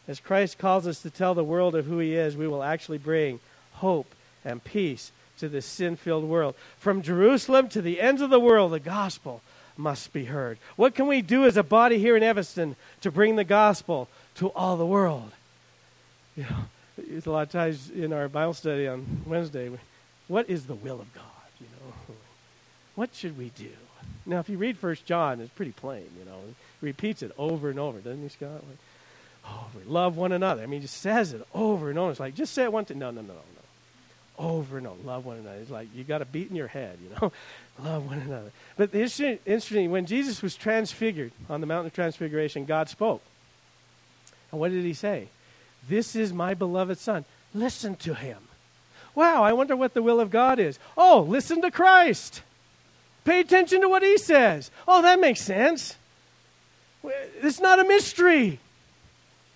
As 0.08 0.20
Christ 0.20 0.58
calls 0.58 0.86
us 0.86 1.02
to 1.02 1.10
tell 1.10 1.34
the 1.34 1.44
world 1.44 1.74
of 1.74 1.84
who 1.86 1.98
He 1.98 2.14
is, 2.14 2.36
we 2.36 2.48
will 2.48 2.62
actually 2.62 2.98
bring 2.98 3.40
hope 3.74 4.14
and 4.44 4.62
peace 4.64 5.12
to 5.38 5.48
this 5.48 5.66
sin 5.66 5.96
filled 5.96 6.24
world. 6.24 6.54
From 6.78 7.02
Jerusalem 7.02 7.68
to 7.68 7.82
the 7.82 8.00
ends 8.00 8.22
of 8.22 8.30
the 8.30 8.40
world, 8.40 8.72
the 8.72 8.80
gospel 8.80 9.42
must 9.76 10.12
be 10.12 10.24
heard. 10.24 10.58
What 10.76 10.94
can 10.94 11.06
we 11.06 11.22
do 11.22 11.44
as 11.44 11.56
a 11.56 11.62
body 11.62 11.98
here 11.98 12.16
in 12.16 12.22
Evanston 12.22 12.74
to 13.02 13.12
bring 13.12 13.36
the 13.36 13.44
gospel 13.44 14.08
to 14.36 14.48
all 14.48 14.76
the 14.76 14.86
world? 14.86 15.30
You 16.38 16.44
know, 16.44 17.20
a 17.26 17.30
lot 17.30 17.42
of 17.42 17.50
times 17.50 17.90
in 17.90 18.12
our 18.12 18.28
Bible 18.28 18.54
study 18.54 18.86
on 18.86 19.22
Wednesday, 19.26 19.72
what 20.28 20.48
is 20.48 20.66
the 20.66 20.76
will 20.76 21.00
of 21.00 21.12
God? 21.12 21.24
You 21.60 21.66
know, 21.66 22.14
what 22.94 23.12
should 23.12 23.36
we 23.36 23.48
do? 23.56 23.70
Now, 24.24 24.38
if 24.38 24.48
you 24.48 24.56
read 24.56 24.78
First 24.78 25.04
John, 25.04 25.40
it's 25.40 25.50
pretty 25.50 25.72
plain. 25.72 26.06
You 26.16 26.24
know, 26.24 26.38
he 26.80 26.86
repeats 26.86 27.24
it 27.24 27.32
over 27.38 27.70
and 27.70 27.80
over, 27.80 27.98
doesn't 27.98 28.22
he, 28.22 28.28
Scott? 28.28 28.52
Like, 28.52 28.78
oh, 29.46 29.66
over, 29.66 29.90
love 29.90 30.16
one 30.16 30.30
another. 30.30 30.62
I 30.62 30.66
mean, 30.66 30.80
he 30.80 30.86
just 30.86 31.00
says 31.00 31.32
it 31.32 31.44
over 31.52 31.90
and 31.90 31.98
over. 31.98 32.12
It's 32.12 32.20
like 32.20 32.36
just 32.36 32.54
say 32.54 32.62
it 32.62 32.72
one 32.72 32.84
time. 32.84 33.00
No, 33.00 33.10
no, 33.10 33.22
no, 33.22 33.32
no 33.32 33.40
over 34.38 34.78
and 34.78 34.86
over. 34.86 35.02
Love 35.04 35.26
one 35.26 35.38
another. 35.38 35.58
It's 35.58 35.70
like 35.72 35.88
you 35.92 36.04
got 36.04 36.22
a 36.22 36.24
beat 36.24 36.50
in 36.50 36.54
your 36.54 36.68
head, 36.68 36.98
you 37.02 37.10
know. 37.20 37.32
Love 37.84 38.06
one 38.06 38.18
another. 38.18 38.52
But 38.76 38.92
the 38.92 39.00
interesting, 39.00 39.90
when 39.90 40.06
Jesus 40.06 40.40
was 40.40 40.54
transfigured 40.54 41.32
on 41.50 41.60
the 41.60 41.66
mountain 41.66 41.86
of 41.86 41.94
transfiguration, 41.94 42.64
God 42.64 42.88
spoke. 42.88 43.22
And 44.52 44.60
what 44.60 44.70
did 44.70 44.84
he 44.84 44.94
say? 44.94 45.28
This 45.86 46.16
is 46.16 46.32
my 46.32 46.54
beloved 46.54 46.98
son. 46.98 47.24
Listen 47.54 47.96
to 47.96 48.14
him. 48.14 48.38
Wow, 49.14 49.42
I 49.42 49.52
wonder 49.52 49.76
what 49.76 49.94
the 49.94 50.02
will 50.02 50.20
of 50.20 50.30
God 50.30 50.58
is. 50.58 50.78
Oh, 50.96 51.20
listen 51.20 51.60
to 51.62 51.70
Christ. 51.70 52.42
Pay 53.24 53.40
attention 53.40 53.80
to 53.82 53.88
what 53.88 54.02
he 54.02 54.16
says. 54.16 54.70
Oh, 54.86 55.02
that 55.02 55.20
makes 55.20 55.40
sense. 55.40 55.96
It's 57.02 57.60
not 57.60 57.78
a 57.78 57.84
mystery. 57.84 58.60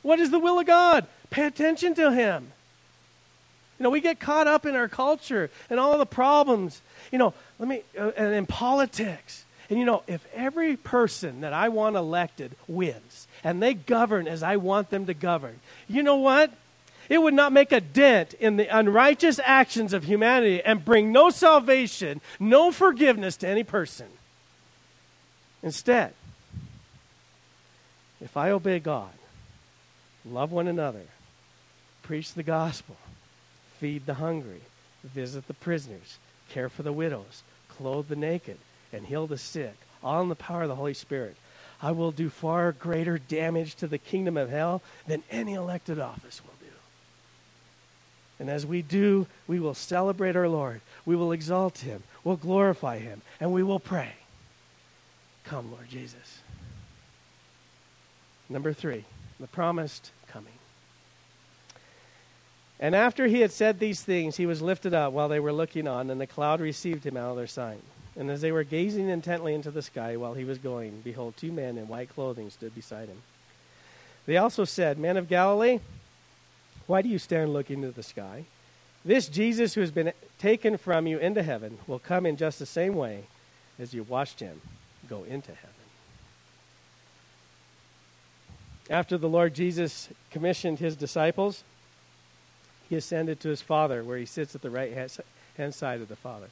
What 0.02 0.18
is 0.18 0.30
the 0.30 0.38
will 0.38 0.58
of 0.58 0.66
God? 0.66 1.06
Pay 1.30 1.46
attention 1.46 1.94
to 1.94 2.12
him. 2.12 2.52
You 3.78 3.84
know, 3.84 3.90
we 3.90 4.00
get 4.00 4.20
caught 4.20 4.46
up 4.46 4.66
in 4.66 4.76
our 4.76 4.88
culture 4.88 5.50
and 5.70 5.80
all 5.80 5.98
the 5.98 6.06
problems, 6.06 6.82
you 7.10 7.18
know, 7.18 7.34
let 7.58 7.68
me, 7.68 7.82
uh, 7.98 8.12
and 8.16 8.34
in 8.34 8.46
politics. 8.46 9.44
And 9.72 9.78
you 9.78 9.86
know, 9.86 10.02
if 10.06 10.22
every 10.34 10.76
person 10.76 11.40
that 11.40 11.54
I 11.54 11.70
want 11.70 11.96
elected 11.96 12.54
wins 12.68 13.26
and 13.42 13.62
they 13.62 13.72
govern 13.72 14.28
as 14.28 14.42
I 14.42 14.56
want 14.56 14.90
them 14.90 15.06
to 15.06 15.14
govern, 15.14 15.60
you 15.88 16.02
know 16.02 16.16
what? 16.16 16.52
It 17.08 17.16
would 17.16 17.32
not 17.32 17.54
make 17.54 17.72
a 17.72 17.80
dent 17.80 18.34
in 18.34 18.58
the 18.58 18.66
unrighteous 18.66 19.40
actions 19.42 19.94
of 19.94 20.04
humanity 20.04 20.62
and 20.62 20.84
bring 20.84 21.10
no 21.10 21.30
salvation, 21.30 22.20
no 22.38 22.70
forgiveness 22.70 23.38
to 23.38 23.48
any 23.48 23.64
person. 23.64 24.08
Instead, 25.62 26.12
if 28.20 28.36
I 28.36 28.50
obey 28.50 28.78
God, 28.78 29.14
love 30.26 30.52
one 30.52 30.68
another, 30.68 31.06
preach 32.02 32.34
the 32.34 32.42
gospel, 32.42 32.98
feed 33.80 34.04
the 34.04 34.14
hungry, 34.20 34.60
visit 35.02 35.46
the 35.46 35.54
prisoners, 35.54 36.18
care 36.50 36.68
for 36.68 36.82
the 36.82 36.92
widows, 36.92 37.42
clothe 37.70 38.08
the 38.08 38.16
naked, 38.16 38.58
and 38.92 39.06
heal 39.06 39.26
the 39.26 39.38
sick, 39.38 39.74
all 40.02 40.22
in 40.22 40.28
the 40.28 40.34
power 40.34 40.62
of 40.62 40.68
the 40.68 40.76
Holy 40.76 40.94
Spirit. 40.94 41.36
I 41.80 41.90
will 41.90 42.12
do 42.12 42.30
far 42.30 42.72
greater 42.72 43.18
damage 43.18 43.74
to 43.76 43.88
the 43.88 43.98
kingdom 43.98 44.36
of 44.36 44.50
hell 44.50 44.82
than 45.06 45.24
any 45.30 45.54
elected 45.54 45.98
office 45.98 46.40
will 46.44 46.54
do. 46.60 46.72
And 48.38 48.48
as 48.48 48.64
we 48.64 48.82
do, 48.82 49.26
we 49.46 49.58
will 49.58 49.74
celebrate 49.74 50.36
our 50.36 50.48
Lord. 50.48 50.80
We 51.04 51.16
will 51.16 51.32
exalt 51.32 51.78
him. 51.78 52.02
We'll 52.22 52.36
glorify 52.36 52.98
him. 52.98 53.22
And 53.40 53.52
we 53.52 53.62
will 53.62 53.80
pray. 53.80 54.12
Come, 55.44 55.72
Lord 55.72 55.88
Jesus. 55.88 56.40
Number 58.48 58.72
three, 58.72 59.04
the 59.40 59.48
promised 59.48 60.12
coming. 60.28 60.52
And 62.78 62.94
after 62.94 63.26
he 63.26 63.40
had 63.40 63.52
said 63.52 63.78
these 63.78 64.02
things, 64.02 64.36
he 64.36 64.46
was 64.46 64.60
lifted 64.60 64.92
up 64.92 65.12
while 65.12 65.28
they 65.28 65.40
were 65.40 65.52
looking 65.52 65.86
on, 65.86 66.10
and 66.10 66.20
the 66.20 66.26
cloud 66.26 66.60
received 66.60 67.06
him 67.06 67.16
out 67.16 67.30
of 67.30 67.36
their 67.36 67.46
sight. 67.46 67.80
And 68.16 68.30
as 68.30 68.40
they 68.40 68.52
were 68.52 68.64
gazing 68.64 69.08
intently 69.08 69.54
into 69.54 69.70
the 69.70 69.82
sky 69.82 70.16
while 70.16 70.34
he 70.34 70.44
was 70.44 70.58
going, 70.58 71.00
behold, 71.02 71.36
two 71.36 71.50
men 71.50 71.78
in 71.78 71.88
white 71.88 72.10
clothing 72.10 72.50
stood 72.50 72.74
beside 72.74 73.08
him. 73.08 73.22
They 74.26 74.36
also 74.36 74.64
said, 74.64 74.98
Men 74.98 75.16
of 75.16 75.28
Galilee, 75.28 75.80
why 76.86 77.02
do 77.02 77.08
you 77.08 77.18
stand 77.18 77.52
looking 77.52 77.82
into 77.82 77.94
the 77.94 78.02
sky? 78.02 78.44
This 79.04 79.28
Jesus 79.28 79.74
who 79.74 79.80
has 79.80 79.90
been 79.90 80.12
taken 80.38 80.76
from 80.76 81.06
you 81.06 81.18
into 81.18 81.42
heaven 81.42 81.78
will 81.86 81.98
come 81.98 82.26
in 82.26 82.36
just 82.36 82.58
the 82.58 82.66
same 82.66 82.94
way 82.94 83.24
as 83.78 83.94
you 83.94 84.04
watched 84.04 84.40
him 84.40 84.60
go 85.08 85.24
into 85.24 85.52
heaven. 85.52 85.70
After 88.90 89.16
the 89.16 89.28
Lord 89.28 89.54
Jesus 89.54 90.08
commissioned 90.30 90.78
his 90.78 90.96
disciples, 90.96 91.64
he 92.88 92.96
ascended 92.96 93.40
to 93.40 93.48
his 93.48 93.62
Father, 93.62 94.04
where 94.04 94.18
he 94.18 94.26
sits 94.26 94.54
at 94.54 94.62
the 94.62 94.70
right 94.70 94.92
hand 95.56 95.74
side 95.74 96.00
of 96.00 96.08
the 96.08 96.16
Father. 96.16 96.48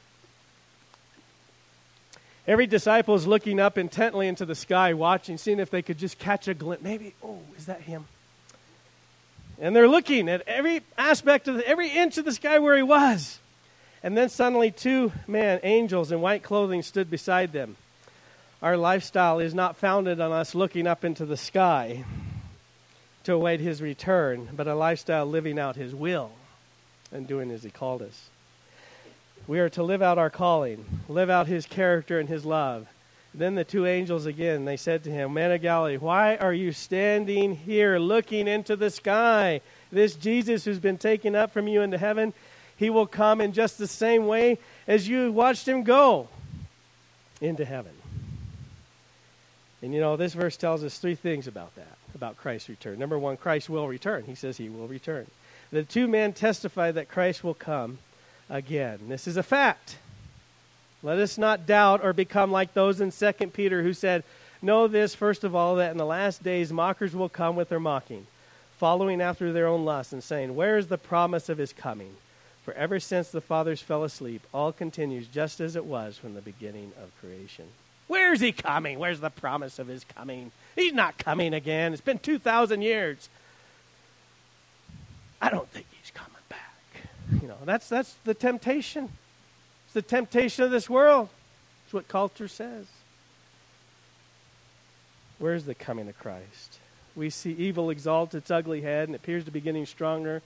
Every 2.47 2.67
disciple 2.67 3.15
is 3.15 3.27
looking 3.27 3.61
up 3.61 3.77
intently 3.79 4.27
into 4.27 4.47
the 4.47 4.55
sky, 4.55 4.95
watching, 4.95 5.39
seeing 5.39 5.61
if 5.61 5.71
they 5.71 5.83
could 5.83 5.99
just 5.99 6.19
catch 6.19 6.49
a 6.49 6.55
glimpse. 6.55 6.83
Maybe, 6.83 7.15
oh, 7.23 7.39
is 7.57 7.67
that 7.67 7.83
him? 7.83 8.07
And 9.61 9.77
they're 9.77 9.89
looking 9.89 10.29
at 10.29 10.43
every 10.47 10.81
aspect 10.97 11.47
of 11.47 11.57
the, 11.57 11.69
every 11.69 11.91
inch 11.91 12.17
of 12.17 12.25
the 12.25 12.33
sky 12.33 12.59
where 12.59 12.77
he 12.77 12.83
was. 12.83 13.39
And 14.03 14.17
then 14.17 14.31
suddenly, 14.31 14.71
two 14.71 15.13
men, 15.29 15.61
angels 15.63 16.11
in 16.11 16.23
white 16.23 16.43
clothing, 16.43 16.83
stood 16.83 17.11
beside 17.11 17.53
them. 17.53 17.77
Our 18.63 18.77
lifestyle 18.77 19.39
is 19.39 19.55
not 19.55 19.77
founded 19.77 20.21
on 20.21 20.33
us 20.33 20.55
looking 20.55 20.87
up 20.87 21.05
into 21.05 21.27
the 21.27 21.37
sky 21.37 22.05
to 23.25 23.35
await 23.35 23.61
his 23.61 23.83
return, 23.83 24.49
but 24.55 24.67
a 24.67 24.75
lifestyle 24.75 25.27
living 25.27 25.59
out 25.59 25.77
his 25.77 25.95
will 25.95 26.31
and 27.13 27.27
doing 27.27 27.51
as 27.51 27.63
he 27.63 27.71
called 27.71 28.01
us. 28.01 28.31
We 29.51 29.59
are 29.59 29.69
to 29.71 29.83
live 29.83 30.01
out 30.01 30.17
our 30.17 30.31
calling, 30.31 30.85
live 31.09 31.29
out 31.29 31.49
his 31.49 31.67
character 31.67 32.21
and 32.21 32.29
his 32.29 32.45
love. 32.45 32.87
Then 33.35 33.57
the 33.57 33.65
two 33.65 33.85
angels 33.85 34.25
again, 34.25 34.65
they 34.65 34.77
said 34.77 35.03
to 35.03 35.11
him, 35.11 35.35
Man 35.35 35.51
of 35.51 35.61
Galilee, 35.61 35.97
why 35.97 36.37
are 36.37 36.55
you 36.55 36.71
standing 36.71 37.57
here 37.57 37.99
looking 37.99 38.47
into 38.47 38.77
the 38.77 38.91
sky? 38.91 39.61
This 39.91 40.15
Jesus 40.15 40.65
who's 40.65 40.79
been 40.79 40.99
taken 40.99 41.35
up 41.35 41.53
from 41.53 41.67
you 41.67 41.83
into 41.83 41.99
heaven, 41.99 42.33
he 42.77 42.91
will 42.91 43.09
come 43.09 43.41
in 43.41 43.53
just 43.53 43.77
the 43.77 43.89
same 43.89 44.29
way 44.29 44.57
as 44.87 45.09
you 45.09 45.33
watched 45.33 45.67
him 45.67 45.83
go 45.83 46.29
into 47.41 47.65
heaven. 47.65 47.95
And 49.83 49.93
you 49.93 49.99
know, 49.99 50.17
this 50.17 50.35
verse 50.35 50.57
tells 50.57 50.85
us 50.85 50.97
three 50.99 51.17
things 51.17 51.49
about 51.49 51.75
that 51.75 51.99
about 52.15 52.37
Christ's 52.37 52.69
return. 52.69 53.01
Number 53.01 53.19
one, 53.19 53.37
Christ 53.37 53.69
will 53.69 53.89
return. 53.89 54.23
He 54.27 54.37
says 54.37 54.59
he 54.59 54.69
will 54.69 54.87
return. 54.87 55.27
The 55.73 55.83
two 55.83 56.07
men 56.07 56.35
testify 56.35 56.93
that 56.93 57.09
Christ 57.09 57.43
will 57.43 57.55
come 57.55 57.99
again. 58.51 58.99
This 59.09 59.27
is 59.27 59.37
a 59.37 59.43
fact. 59.43 59.97
Let 61.03 61.19
us 61.19 61.39
not 61.39 61.67
doubt 61.67 62.05
or 62.05 62.13
become 62.13 62.51
like 62.51 62.75
those 62.75 63.01
in 63.01 63.11
2 63.11 63.33
Peter 63.49 63.83
who 63.83 63.95
said, 63.95 64.25
Know 64.61 64.87
this, 64.89 65.15
first 65.15 65.45
of 65.45 65.55
all, 65.55 65.77
that 65.77 65.93
in 65.93 65.97
the 65.97 66.05
last 66.05 66.43
days 66.43 66.71
mockers 66.71 67.17
will 67.17 67.31
come 67.31 67.57
with 67.57 67.71
their 67.71 67.81
mocking, 67.81 68.27
following 68.77 69.23
after 69.23 69.53
their 69.53 69.67
own 69.67 69.87
lusts, 69.87 70.13
and 70.13 70.23
saying, 70.23 70.55
Where 70.55 70.77
is 70.77 70.89
the 70.89 70.99
promise 70.99 71.49
of 71.49 71.57
his 71.57 71.73
coming? 71.73 72.17
For 72.63 72.75
ever 72.75 73.01
since 73.01 73.31
the 73.31 73.41
fathers 73.41 73.81
fell 73.81 74.05
asleep, 74.05 74.43
all 74.53 74.73
continues 74.73 75.27
just 75.29 75.61
as 75.61 75.77
it 75.77 75.87
was 75.87 76.19
from 76.19 76.35
the 76.35 76.43
beginning 76.43 76.93
of 77.03 77.19
creation. 77.19 77.67
Where's 78.07 78.41
he 78.41 78.53
coming? 78.53 78.99
Where's 78.99 79.21
the 79.21 79.31
promise 79.31 79.79
of 79.79 79.87
his 79.87 80.05
coming? 80.05 80.53
He's 80.77 80.93
not 80.93 81.17
coming 81.17 81.55
again. 81.55 81.93
It's 81.95 82.03
been 82.03 82.19
2,000 82.19 82.83
years. 82.83 83.31
I 85.41 85.49
don't 85.49 85.71
think 85.71 85.87
back. 85.91 86.00
You 87.41 87.49
know, 87.49 87.57
that's, 87.65 87.89
that's 87.89 88.15
the 88.25 88.35
temptation. 88.35 89.09
It's 89.87 89.95
the 89.95 90.03
temptation 90.03 90.65
of 90.65 90.71
this 90.71 90.91
world. 90.91 91.29
It's 91.85 91.95
what 91.95 92.09
culture 92.09 92.49
says. 92.49 92.87
Where's 95.39 95.65
the 95.65 95.75
coming 95.75 96.09
of 96.09 96.19
Christ? 96.19 96.79
We 97.17 97.31
see 97.31 97.53
evil 97.53 97.91
exalt 97.91 98.35
its 98.35 98.51
ugly 98.51 98.83
head 98.83 99.09
and 99.09 99.17
appears 99.17 99.45
to 99.47 99.51
be 99.51 99.61
getting 99.61 99.87
stronger 99.87 100.43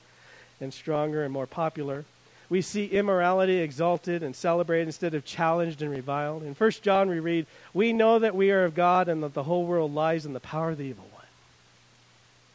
and 0.61 0.73
stronger 0.73 1.25
and 1.25 1.33
more 1.33 1.47
popular. 1.47 2.05
We 2.49 2.63
see 2.63 2.87
immorality 2.87 3.59
exalted 3.59 4.23
and 4.23 4.37
celebrated 4.37 4.87
instead 4.87 5.15
of 5.15 5.25
challenged 5.25 5.83
and 5.83 5.91
reviled. 5.91 6.43
In 6.43 6.55
1 6.55 6.71
John, 6.83 7.09
we 7.09 7.19
read, 7.19 7.47
We 7.73 7.93
know 7.93 8.19
that 8.19 8.37
we 8.37 8.51
are 8.51 8.65
of 8.65 8.75
God 8.75 9.09
and 9.09 9.23
that 9.23 9.35
the 9.35 9.43
whole 9.43 9.67
world 9.67 9.93
lies 9.93 10.25
in 10.25 10.33
the 10.33 10.41
power 10.41 10.71
of 10.71 10.79
the 10.79 10.85
evil 10.85 11.07
one. 11.13 11.25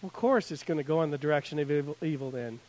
Well, 0.02 0.08
of 0.08 0.14
course, 0.14 0.52
it's 0.52 0.64
going 0.64 0.78
to 0.78 0.84
go 0.84 1.02
in 1.02 1.12
the 1.12 1.18
direction 1.18 1.60
of 1.60 1.70
evil, 1.70 1.98
evil 2.02 2.32
then. 2.32 2.60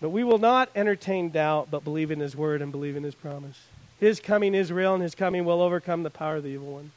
But 0.00 0.10
we 0.10 0.24
will 0.24 0.38
not 0.38 0.70
entertain 0.74 1.30
doubt, 1.30 1.68
but 1.70 1.84
believe 1.84 2.10
in 2.10 2.20
His 2.20 2.34
word 2.34 2.62
and 2.62 2.72
believe 2.72 2.96
in 2.96 3.02
His 3.02 3.14
promise. 3.14 3.58
His 4.00 4.18
coming 4.18 4.54
is 4.54 4.72
real, 4.72 4.94
and 4.94 5.02
his 5.02 5.14
coming 5.14 5.44
will 5.44 5.60
overcome 5.60 6.02
the 6.02 6.10
power 6.10 6.36
of 6.36 6.42
the 6.42 6.48
evil 6.48 6.72
one. 6.72 6.90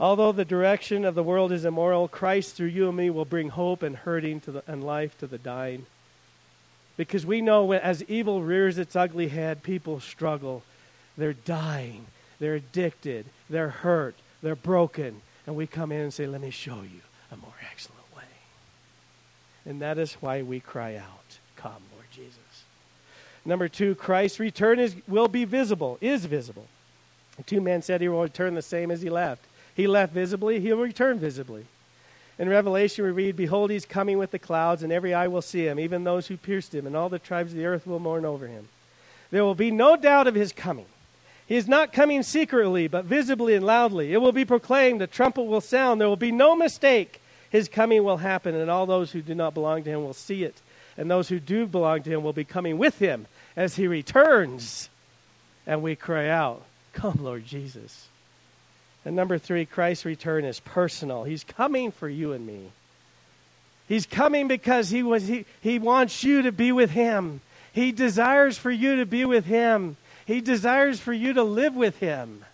Although 0.00 0.32
the 0.32 0.44
direction 0.44 1.04
of 1.04 1.14
the 1.14 1.22
world 1.22 1.52
is 1.52 1.64
immoral, 1.64 2.08
Christ 2.08 2.56
through 2.56 2.66
you 2.66 2.88
and 2.88 2.96
me 2.96 3.10
will 3.10 3.24
bring 3.24 3.50
hope 3.50 3.84
and 3.84 3.94
hurting 3.94 4.40
to 4.40 4.50
the, 4.50 4.62
and 4.66 4.82
life 4.82 5.16
to 5.18 5.28
the 5.28 5.38
dying. 5.38 5.86
Because 6.96 7.24
we 7.24 7.40
know 7.40 7.64
when, 7.64 7.80
as 7.80 8.02
evil 8.04 8.42
rears 8.42 8.76
its 8.76 8.96
ugly 8.96 9.28
head, 9.28 9.62
people 9.62 10.00
struggle. 10.00 10.64
They're 11.16 11.32
dying. 11.32 12.06
They're 12.40 12.56
addicted. 12.56 13.26
They're 13.48 13.68
hurt. 13.68 14.16
They're 14.42 14.56
broken. 14.56 15.22
And 15.46 15.54
we 15.54 15.68
come 15.68 15.92
in 15.92 16.00
and 16.00 16.14
say, 16.14 16.26
Let 16.26 16.40
me 16.40 16.50
show 16.50 16.82
you 16.82 17.02
a 17.30 17.36
more 17.36 17.54
excellent 17.70 18.16
way. 18.16 18.22
And 19.64 19.80
that 19.80 19.98
is 19.98 20.14
why 20.14 20.42
we 20.42 20.58
cry 20.58 20.96
out, 20.96 21.23
Come, 21.64 21.82
Lord 21.94 22.04
Jesus. 22.12 22.64
Number 23.46 23.68
two, 23.68 23.94
Christ's 23.94 24.38
return 24.38 24.78
is, 24.78 24.94
will 25.08 25.28
be 25.28 25.46
visible, 25.46 25.96
is 26.02 26.26
visible. 26.26 26.66
The 27.38 27.42
two 27.42 27.62
men 27.62 27.80
said 27.80 28.02
he 28.02 28.08
will 28.08 28.20
return 28.20 28.54
the 28.54 28.60
same 28.60 28.90
as 28.90 29.00
he 29.00 29.08
left. 29.08 29.42
He 29.74 29.86
left 29.86 30.12
visibly, 30.12 30.60
he 30.60 30.70
will 30.74 30.82
return 30.82 31.18
visibly. 31.18 31.64
In 32.38 32.50
Revelation, 32.50 33.06
we 33.06 33.12
read, 33.12 33.34
Behold, 33.34 33.70
he's 33.70 33.86
coming 33.86 34.18
with 34.18 34.30
the 34.30 34.38
clouds, 34.38 34.82
and 34.82 34.92
every 34.92 35.14
eye 35.14 35.26
will 35.26 35.40
see 35.40 35.66
him, 35.66 35.80
even 35.80 36.04
those 36.04 36.26
who 36.26 36.36
pierced 36.36 36.74
him, 36.74 36.86
and 36.86 36.94
all 36.94 37.08
the 37.08 37.18
tribes 37.18 37.52
of 37.52 37.56
the 37.56 37.64
earth 37.64 37.86
will 37.86 37.98
mourn 37.98 38.26
over 38.26 38.46
him. 38.46 38.68
There 39.30 39.44
will 39.44 39.54
be 39.54 39.70
no 39.70 39.96
doubt 39.96 40.26
of 40.26 40.34
his 40.34 40.52
coming. 40.52 40.86
He 41.46 41.56
is 41.56 41.66
not 41.66 41.94
coming 41.94 42.22
secretly, 42.22 42.88
but 42.88 43.06
visibly 43.06 43.54
and 43.54 43.64
loudly. 43.64 44.12
It 44.12 44.20
will 44.20 44.32
be 44.32 44.44
proclaimed, 44.44 45.00
the 45.00 45.06
trumpet 45.06 45.44
will 45.44 45.62
sound. 45.62 45.98
There 45.98 46.08
will 46.08 46.16
be 46.16 46.30
no 46.30 46.54
mistake. 46.54 47.22
His 47.48 47.68
coming 47.68 48.04
will 48.04 48.18
happen, 48.18 48.54
and 48.54 48.70
all 48.70 48.84
those 48.84 49.12
who 49.12 49.22
do 49.22 49.34
not 49.34 49.54
belong 49.54 49.82
to 49.84 49.90
him 49.90 50.04
will 50.04 50.12
see 50.12 50.44
it. 50.44 50.60
And 50.96 51.10
those 51.10 51.28
who 51.28 51.40
do 51.40 51.66
belong 51.66 52.02
to 52.02 52.10
him 52.10 52.22
will 52.22 52.32
be 52.32 52.44
coming 52.44 52.78
with 52.78 52.98
him 52.98 53.26
as 53.56 53.76
he 53.76 53.86
returns. 53.86 54.88
And 55.66 55.82
we 55.82 55.96
cry 55.96 56.28
out, 56.28 56.62
Come, 56.92 57.18
Lord 57.22 57.44
Jesus. 57.44 58.08
And 59.04 59.16
number 59.16 59.38
three, 59.38 59.66
Christ's 59.66 60.04
return 60.04 60.44
is 60.44 60.60
personal. 60.60 61.24
He's 61.24 61.44
coming 61.44 61.90
for 61.90 62.08
you 62.08 62.32
and 62.32 62.46
me. 62.46 62.70
He's 63.86 64.06
coming 64.06 64.48
because 64.48 64.88
he, 64.88 65.02
was, 65.02 65.26
he, 65.26 65.44
he 65.60 65.78
wants 65.78 66.24
you 66.24 66.42
to 66.42 66.52
be 66.52 66.72
with 66.72 66.90
him. 66.90 67.40
He 67.72 67.92
desires 67.92 68.56
for 68.56 68.70
you 68.70 68.96
to 68.96 69.06
be 69.06 69.24
with 69.24 69.44
him. 69.44 69.96
He 70.24 70.40
desires 70.40 71.00
for 71.00 71.12
you 71.12 71.34
to 71.34 71.42
live 71.42 71.74
with 71.74 71.98
him. 71.98 72.44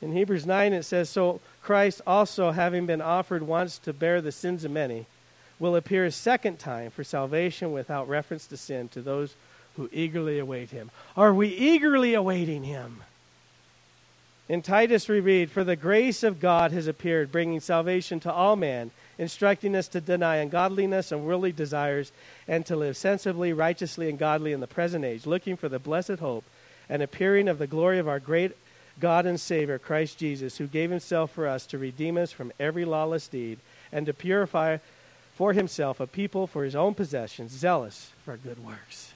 In 0.00 0.12
Hebrews 0.12 0.46
9, 0.46 0.72
it 0.72 0.84
says, 0.84 1.08
So 1.08 1.40
Christ 1.62 2.00
also, 2.06 2.50
having 2.50 2.86
been 2.86 3.00
offered 3.00 3.42
once 3.42 3.78
to 3.78 3.92
bear 3.92 4.20
the 4.20 4.32
sins 4.32 4.64
of 4.64 4.70
many, 4.70 5.06
will 5.58 5.76
appear 5.76 6.04
a 6.04 6.12
second 6.12 6.58
time 6.58 6.90
for 6.90 7.04
salvation 7.04 7.72
without 7.72 8.08
reference 8.08 8.46
to 8.46 8.56
sin 8.56 8.88
to 8.88 9.02
those 9.02 9.34
who 9.76 9.88
eagerly 9.92 10.38
await 10.38 10.70
him. 10.70 10.90
Are 11.16 11.32
we 11.32 11.48
eagerly 11.48 12.14
awaiting 12.14 12.64
him? 12.64 13.02
In 14.48 14.62
Titus, 14.62 15.08
we 15.08 15.20
read, 15.20 15.50
For 15.50 15.62
the 15.62 15.76
grace 15.76 16.22
of 16.22 16.40
God 16.40 16.72
has 16.72 16.86
appeared, 16.86 17.30
bringing 17.30 17.60
salvation 17.60 18.18
to 18.20 18.32
all 18.32 18.56
men, 18.56 18.90
instructing 19.18 19.76
us 19.76 19.88
to 19.88 20.00
deny 20.00 20.36
ungodliness 20.36 21.12
and 21.12 21.24
worldly 21.24 21.52
desires, 21.52 22.12
and 22.46 22.64
to 22.64 22.74
live 22.74 22.96
sensibly, 22.96 23.52
righteously, 23.52 24.08
and 24.08 24.18
godly 24.18 24.52
in 24.52 24.60
the 24.60 24.66
present 24.66 25.04
age, 25.04 25.26
looking 25.26 25.56
for 25.56 25.68
the 25.68 25.78
blessed 25.78 26.18
hope 26.20 26.44
and 26.88 27.02
appearing 27.02 27.46
of 27.46 27.58
the 27.58 27.66
glory 27.66 27.98
of 27.98 28.08
our 28.08 28.18
great 28.18 28.56
God 28.98 29.26
and 29.26 29.38
Savior, 29.38 29.78
Christ 29.78 30.18
Jesus, 30.18 30.56
who 30.56 30.66
gave 30.66 30.90
himself 30.90 31.30
for 31.30 31.46
us 31.46 31.66
to 31.66 31.78
redeem 31.78 32.16
us 32.16 32.32
from 32.32 32.52
every 32.58 32.84
lawless 32.84 33.28
deed 33.28 33.58
and 33.92 34.06
to 34.06 34.14
purify 34.14 34.78
for 35.38 35.52
himself 35.52 36.00
a 36.00 36.06
people 36.08 36.48
for 36.48 36.64
his 36.64 36.74
own 36.74 36.94
possession, 36.94 37.48
zealous 37.48 38.10
for 38.24 38.36
good 38.36 38.58
works. 38.58 39.14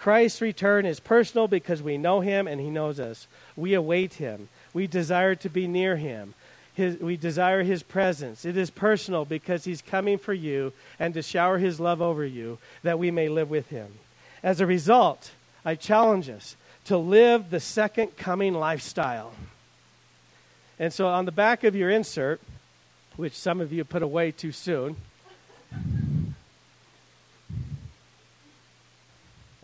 Christ's 0.00 0.40
return 0.40 0.86
is 0.86 0.98
personal 0.98 1.46
because 1.46 1.80
we 1.80 1.96
know 1.96 2.18
him 2.18 2.48
and 2.48 2.60
he 2.60 2.68
knows 2.68 2.98
us. 2.98 3.28
We 3.54 3.74
await 3.74 4.14
him. 4.14 4.48
We 4.74 4.88
desire 4.88 5.36
to 5.36 5.48
be 5.48 5.68
near 5.68 5.94
him. 5.94 6.34
His, 6.74 6.98
we 6.98 7.16
desire 7.16 7.62
his 7.62 7.84
presence. 7.84 8.44
It 8.44 8.56
is 8.56 8.70
personal 8.70 9.24
because 9.24 9.62
he's 9.62 9.82
coming 9.82 10.18
for 10.18 10.34
you 10.34 10.72
and 10.98 11.14
to 11.14 11.22
shower 11.22 11.58
his 11.58 11.78
love 11.78 12.02
over 12.02 12.26
you 12.26 12.58
that 12.82 12.98
we 12.98 13.12
may 13.12 13.28
live 13.28 13.50
with 13.50 13.68
him. 13.68 13.86
As 14.42 14.60
a 14.60 14.66
result, 14.66 15.30
I 15.64 15.76
challenge 15.76 16.28
us 16.28 16.56
to 16.86 16.98
live 16.98 17.50
the 17.50 17.60
second 17.60 18.16
coming 18.16 18.54
lifestyle. 18.54 19.32
And 20.80 20.92
so 20.92 21.06
on 21.06 21.24
the 21.24 21.30
back 21.30 21.62
of 21.62 21.76
your 21.76 21.88
insert, 21.88 22.40
which 23.16 23.34
some 23.34 23.60
of 23.60 23.72
you 23.72 23.84
put 23.84 24.02
away 24.02 24.30
too 24.30 24.52
soon, 24.52 24.96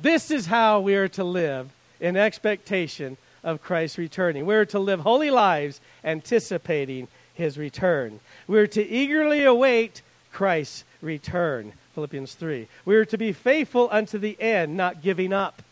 This 0.00 0.30
is 0.30 0.46
how 0.46 0.78
we 0.78 0.94
are 0.94 1.08
to 1.08 1.24
live 1.24 1.70
in 1.98 2.16
expectation 2.16 3.16
of 3.42 3.60
Christ's 3.60 3.98
returning. 3.98 4.46
We 4.46 4.54
are 4.54 4.64
to 4.66 4.78
live 4.78 5.00
holy 5.00 5.30
lives 5.30 5.80
anticipating 6.04 7.08
his 7.34 7.58
return. 7.58 8.20
We 8.46 8.60
are 8.60 8.68
to 8.68 8.86
eagerly 8.86 9.42
await 9.42 10.02
Christ's 10.32 10.84
return. 11.02 11.72
Philippians 11.96 12.34
3. 12.34 12.68
We 12.84 12.94
are 12.94 13.04
to 13.06 13.18
be 13.18 13.32
faithful 13.32 13.88
unto 13.90 14.18
the 14.18 14.40
end, 14.40 14.76
not 14.76 15.02
giving 15.02 15.32
up. 15.32 15.62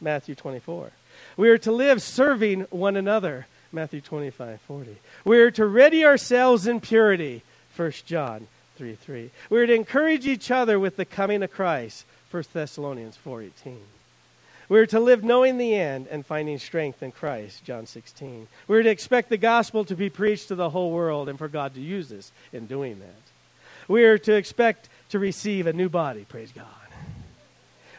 Matthew 0.00 0.34
24. 0.34 0.90
We 1.36 1.48
are 1.48 1.58
to 1.58 1.70
live 1.70 2.02
serving 2.02 2.62
one 2.70 2.96
another. 2.96 3.46
Matthew 3.76 4.00
25, 4.00 4.58
40. 4.62 4.96
We 5.26 5.38
are 5.38 5.50
to 5.50 5.66
ready 5.66 6.02
ourselves 6.02 6.66
in 6.66 6.80
purity. 6.80 7.42
1 7.76 7.92
John 8.06 8.48
3, 8.76 8.94
3. 8.94 9.30
We 9.50 9.60
are 9.60 9.66
to 9.66 9.74
encourage 9.74 10.26
each 10.26 10.50
other 10.50 10.80
with 10.80 10.96
the 10.96 11.04
coming 11.04 11.42
of 11.42 11.52
Christ. 11.52 12.06
1 12.30 12.44
Thessalonians 12.54 13.18
4:18. 13.22 13.76
We 14.70 14.80
are 14.80 14.86
to 14.86 14.98
live 14.98 15.22
knowing 15.22 15.58
the 15.58 15.74
end 15.74 16.08
and 16.10 16.24
finding 16.24 16.58
strength 16.58 17.02
in 17.02 17.12
Christ, 17.12 17.64
John 17.64 17.84
16. 17.86 18.48
We 18.66 18.78
are 18.78 18.82
to 18.82 18.88
expect 18.88 19.28
the 19.28 19.36
gospel 19.36 19.84
to 19.84 19.94
be 19.94 20.08
preached 20.08 20.48
to 20.48 20.54
the 20.54 20.70
whole 20.70 20.90
world 20.90 21.28
and 21.28 21.38
for 21.38 21.46
God 21.46 21.74
to 21.74 21.80
use 21.80 22.10
us 22.10 22.32
in 22.54 22.66
doing 22.66 22.98
that. 23.00 23.88
We 23.88 24.04
are 24.04 24.16
to 24.16 24.34
expect 24.34 24.88
to 25.10 25.18
receive 25.18 25.66
a 25.66 25.74
new 25.74 25.90
body, 25.90 26.24
praise 26.26 26.50
God. 26.50 26.64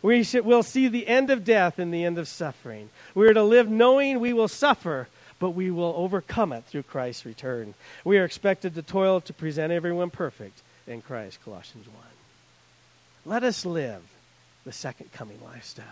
We 0.01 0.25
will 0.43 0.63
see 0.63 0.87
the 0.87 1.07
end 1.07 1.29
of 1.29 1.43
death 1.43 1.79
and 1.79 1.93
the 1.93 2.03
end 2.03 2.17
of 2.17 2.27
suffering. 2.27 2.89
We 3.15 3.27
are 3.27 3.33
to 3.33 3.43
live 3.43 3.69
knowing 3.69 4.19
we 4.19 4.33
will 4.33 4.47
suffer, 4.47 5.07
but 5.39 5.51
we 5.51 5.71
will 5.71 5.93
overcome 5.97 6.51
it 6.53 6.65
through 6.65 6.83
Christ's 6.83 7.25
return. 7.25 7.73
We 8.03 8.17
are 8.17 8.25
expected 8.25 8.75
to 8.75 8.81
toil 8.81 9.21
to 9.21 9.33
present 9.33 9.71
everyone 9.71 10.09
perfect 10.09 10.61
in 10.87 11.01
Christ, 11.01 11.39
Colossians 11.43 11.87
1. 11.87 11.95
Let 13.25 13.43
us 13.43 13.65
live 13.65 14.01
the 14.65 14.71
second 14.71 15.11
coming 15.11 15.39
lifestyle 15.43 15.85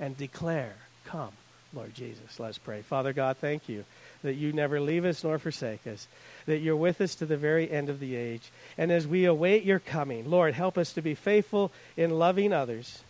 and 0.00 0.16
declare, 0.16 0.74
Come, 1.04 1.32
Lord 1.72 1.94
Jesus. 1.94 2.38
Let's 2.38 2.58
pray. 2.58 2.82
Father 2.82 3.12
God, 3.12 3.36
thank 3.38 3.68
you 3.68 3.84
that 4.22 4.34
you 4.34 4.52
never 4.52 4.80
leave 4.80 5.04
us 5.04 5.22
nor 5.22 5.38
forsake 5.38 5.86
us, 5.86 6.08
that 6.46 6.58
you're 6.58 6.76
with 6.76 7.00
us 7.00 7.14
to 7.16 7.26
the 7.26 7.36
very 7.36 7.70
end 7.70 7.88
of 7.88 8.00
the 8.00 8.16
age. 8.16 8.50
And 8.76 8.90
as 8.90 9.06
we 9.06 9.24
await 9.24 9.64
your 9.64 9.78
coming, 9.78 10.30
Lord, 10.30 10.54
help 10.54 10.76
us 10.76 10.92
to 10.94 11.02
be 11.02 11.14
faithful 11.14 11.70
in 11.96 12.18
loving 12.18 12.52
others, 12.52 13.02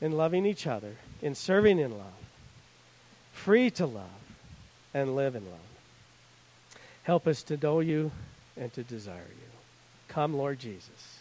in 0.00 0.12
loving 0.12 0.44
each 0.46 0.66
other, 0.66 0.96
in 1.22 1.34
serving 1.34 1.78
in 1.78 1.92
love, 1.92 2.06
free 3.32 3.70
to 3.72 3.86
love, 3.86 4.04
and 4.94 5.14
live 5.16 5.34
in 5.34 5.44
love. 5.44 5.58
Help 7.02 7.26
us 7.26 7.42
to 7.44 7.56
know 7.56 7.80
you 7.80 8.10
and 8.56 8.72
to 8.74 8.82
desire 8.82 9.16
you. 9.28 9.48
Come, 10.08 10.34
Lord 10.34 10.58
Jesus. 10.58 11.17